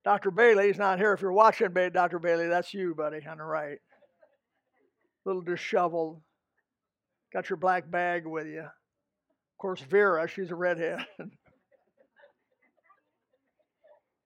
Dr. 0.04 0.32
Bailey's 0.32 0.78
not 0.78 1.00
here. 1.00 1.14
If 1.14 1.22
you're 1.22 1.32
watching, 1.32 1.70
Dr. 1.94 2.20
Bailey, 2.20 2.48
that's 2.48 2.74
you, 2.74 2.94
buddy, 2.94 3.26
on 3.26 3.38
the 3.38 3.44
right. 3.44 3.78
A 3.78 5.26
little 5.26 5.42
disheveled. 5.42 6.22
Got 7.34 7.50
your 7.50 7.58
black 7.58 7.90
bag 7.90 8.26
with 8.26 8.48
you. 8.48 8.62
Of 8.62 9.58
course, 9.60 9.82
Vera, 9.82 10.28
she's 10.28 10.52
a 10.52 10.56
redhead. 10.56 11.06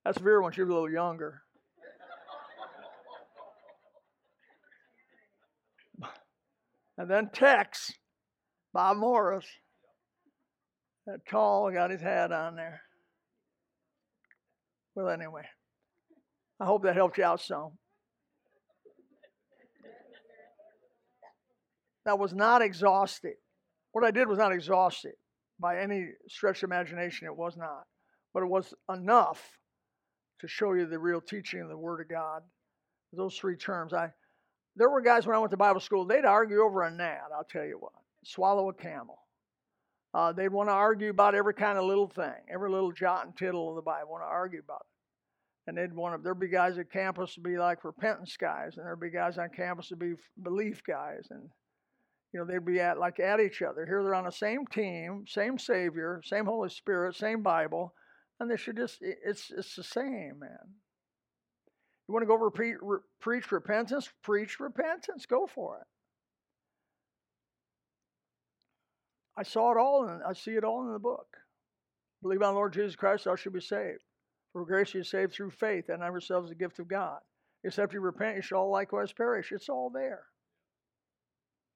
That's 0.05 0.19
Vera 0.19 0.41
when 0.41 0.53
she 0.53 0.61
was 0.61 0.69
a 0.69 0.73
little 0.73 0.89
younger. 0.89 1.41
and 6.97 7.09
then 7.09 7.29
Tex, 7.33 7.93
Bob 8.73 8.97
Morris, 8.97 9.45
that 11.05 11.25
tall, 11.29 11.71
got 11.71 11.91
his 11.91 12.01
hat 12.01 12.31
on 12.31 12.55
there. 12.55 12.81
Well, 14.95 15.09
anyway, 15.09 15.43
I 16.59 16.65
hope 16.65 16.83
that 16.83 16.95
helped 16.95 17.17
you 17.17 17.23
out 17.23 17.41
some. 17.41 17.77
That 22.05 22.19
was 22.19 22.33
not 22.33 22.61
exhausted. 22.61 23.35
What 23.91 24.03
I 24.03 24.11
did 24.11 24.27
was 24.27 24.37
not 24.37 24.51
exhausted 24.51 25.13
by 25.59 25.79
any 25.79 26.07
stretch 26.27 26.63
of 26.63 26.69
imagination. 26.69 27.27
It 27.27 27.35
was 27.35 27.55
not, 27.55 27.83
but 28.33 28.43
it 28.43 28.49
was 28.49 28.73
enough 28.89 29.58
to 30.39 30.47
show 30.47 30.73
you 30.73 30.85
the 30.85 30.99
real 30.99 31.21
teaching 31.21 31.61
of 31.61 31.69
the 31.69 31.77
Word 31.77 32.01
of 32.01 32.09
God. 32.09 32.43
Those 33.11 33.35
three 33.37 33.55
terms. 33.55 33.93
I 33.93 34.11
there 34.75 34.89
were 34.89 35.01
guys 35.01 35.27
when 35.27 35.35
I 35.35 35.39
went 35.39 35.51
to 35.51 35.57
Bible 35.57 35.81
school, 35.81 36.05
they'd 36.05 36.25
argue 36.25 36.61
over 36.61 36.83
a 36.83 36.91
gnat, 36.91 37.29
I'll 37.35 37.43
tell 37.43 37.65
you 37.65 37.77
what. 37.79 37.91
Swallow 38.23 38.69
a 38.69 38.73
camel. 38.73 39.19
Uh, 40.13 40.31
they'd 40.31 40.51
want 40.51 40.69
to 40.69 40.73
argue 40.73 41.09
about 41.09 41.35
every 41.35 41.53
kind 41.53 41.77
of 41.77 41.83
little 41.83 42.07
thing, 42.07 42.33
every 42.51 42.71
little 42.71 42.91
jot 42.91 43.25
and 43.25 43.35
tittle 43.35 43.69
of 43.69 43.75
the 43.75 43.81
Bible, 43.81 44.09
want 44.09 44.23
to 44.23 44.27
argue 44.27 44.59
about 44.59 44.81
it. 44.81 45.69
And 45.69 45.77
they'd 45.77 45.93
want 45.93 46.15
to, 46.15 46.23
there'd 46.23 46.39
be 46.39 46.47
guys 46.47 46.77
at 46.79 46.91
campus 46.91 47.35
to 47.35 47.41
be 47.41 47.57
like 47.57 47.83
repentance 47.83 48.35
guys, 48.37 48.77
and 48.77 48.85
there'd 48.85 48.99
be 48.99 49.11
guys 49.11 49.37
on 49.37 49.49
campus 49.49 49.89
to 49.89 49.95
be 49.95 50.13
belief 50.41 50.81
guys. 50.87 51.27
And, 51.29 51.43
you 52.33 52.39
know, 52.39 52.45
they'd 52.45 52.65
be 52.65 52.79
at 52.79 52.97
like 52.97 53.19
at 53.19 53.39
each 53.39 53.61
other. 53.61 53.85
Here 53.85 54.01
they're 54.01 54.15
on 54.15 54.25
the 54.25 54.31
same 54.31 54.65
team, 54.65 55.25
same 55.27 55.59
Savior, 55.59 56.21
same 56.23 56.45
Holy 56.45 56.69
Spirit, 56.69 57.15
same 57.15 57.43
Bible, 57.43 57.93
and 58.39 58.49
they 58.49 58.57
should 58.57 58.77
just, 58.77 58.99
it's, 59.01 59.51
it's 59.55 59.75
the 59.75 59.83
same, 59.83 60.39
man. 60.39 60.75
You 62.07 62.13
want 62.13 62.23
to 62.23 62.27
go 62.27 62.49
pre- 62.49 62.75
re- 62.81 62.99
preach 63.19 63.51
repentance? 63.51 64.09
Preach 64.23 64.59
repentance. 64.59 65.25
Go 65.25 65.45
for 65.45 65.77
it. 65.77 65.87
I 69.37 69.43
saw 69.43 69.71
it 69.71 69.77
all, 69.77 70.07
and 70.07 70.23
I 70.23 70.33
see 70.33 70.51
it 70.51 70.63
all 70.63 70.85
in 70.85 70.91
the 70.91 70.99
book. 70.99 71.27
Believe 72.21 72.41
on 72.41 72.53
the 72.53 72.57
Lord 72.57 72.73
Jesus 72.73 72.95
Christ, 72.95 73.25
thou 73.25 73.35
shalt 73.35 73.53
be 73.53 73.61
saved. 73.61 74.01
For 74.51 74.65
grace 74.65 74.93
you 74.93 75.03
saved 75.03 75.33
through 75.33 75.51
faith, 75.51 75.89
and 75.89 75.99
not 75.99 76.11
yourselves 76.11 76.49
the 76.49 76.55
gift 76.55 76.79
of 76.79 76.87
God. 76.87 77.19
Except 77.63 77.93
you 77.93 77.99
repent, 77.99 78.37
you 78.37 78.41
shall 78.41 78.69
likewise 78.69 79.13
perish. 79.13 79.51
It's 79.51 79.69
all 79.69 79.89
there. 79.89 80.23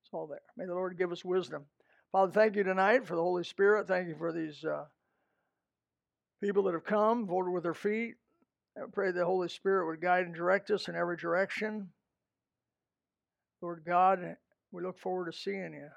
It's 0.03 0.13
all 0.13 0.27
there. 0.27 0.41
May 0.57 0.65
the 0.65 0.73
Lord 0.73 0.97
give 0.97 1.11
us 1.11 1.23
wisdom. 1.23 1.65
Father, 2.11 2.31
thank 2.31 2.55
you 2.55 2.63
tonight 2.63 3.05
for 3.05 3.15
the 3.15 3.21
Holy 3.21 3.43
Spirit. 3.43 3.87
Thank 3.87 4.07
you 4.07 4.15
for 4.15 4.31
these 4.31 4.63
uh, 4.65 4.85
people 6.43 6.63
that 6.63 6.73
have 6.73 6.83
come, 6.83 7.25
voted 7.25 7.53
with 7.53 7.63
their 7.63 7.73
feet. 7.73 8.15
I 8.77 8.81
pray 8.91 9.11
the 9.11 9.23
Holy 9.23 9.47
Spirit 9.47 9.87
would 9.87 10.01
guide 10.01 10.25
and 10.25 10.35
direct 10.35 10.69
us 10.71 10.89
in 10.89 10.95
every 10.95 11.15
direction. 11.15 11.89
Lord 13.61 13.83
God, 13.85 14.35
we 14.71 14.83
look 14.83 14.99
forward 14.99 15.31
to 15.31 15.37
seeing 15.37 15.73
you. 15.73 15.87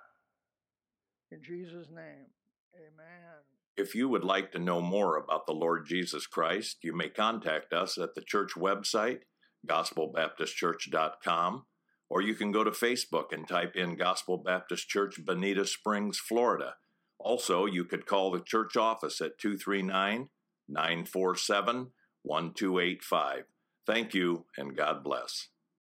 In 1.32 1.42
Jesus' 1.42 1.88
name, 1.88 2.30
amen. 2.76 3.42
If 3.76 3.96
you 3.96 4.08
would 4.08 4.22
like 4.22 4.52
to 4.52 4.60
know 4.60 4.80
more 4.80 5.16
about 5.16 5.46
the 5.46 5.52
Lord 5.52 5.86
Jesus 5.86 6.28
Christ, 6.28 6.78
you 6.82 6.94
may 6.94 7.08
contact 7.08 7.72
us 7.72 7.98
at 7.98 8.14
the 8.14 8.22
church 8.22 8.52
website, 8.56 9.22
gospelbaptistchurch.com, 9.66 11.64
or 12.08 12.22
you 12.22 12.34
can 12.34 12.52
go 12.52 12.62
to 12.62 12.70
Facebook 12.70 13.32
and 13.32 13.48
type 13.48 13.74
in 13.74 13.96
Gospel 13.96 14.38
Baptist 14.38 14.88
Church, 14.88 15.18
Bonita 15.24 15.66
Springs, 15.66 16.18
Florida. 16.18 16.76
Also, 17.18 17.66
you 17.66 17.84
could 17.84 18.06
call 18.06 18.30
the 18.30 18.40
church 18.40 18.76
office 18.76 19.20
at 19.20 19.38
239 19.38 20.28
947 20.68 21.92
1285. 22.22 23.44
Thank 23.86 24.14
you, 24.14 24.46
and 24.56 24.76
God 24.76 25.04
bless. 25.04 25.48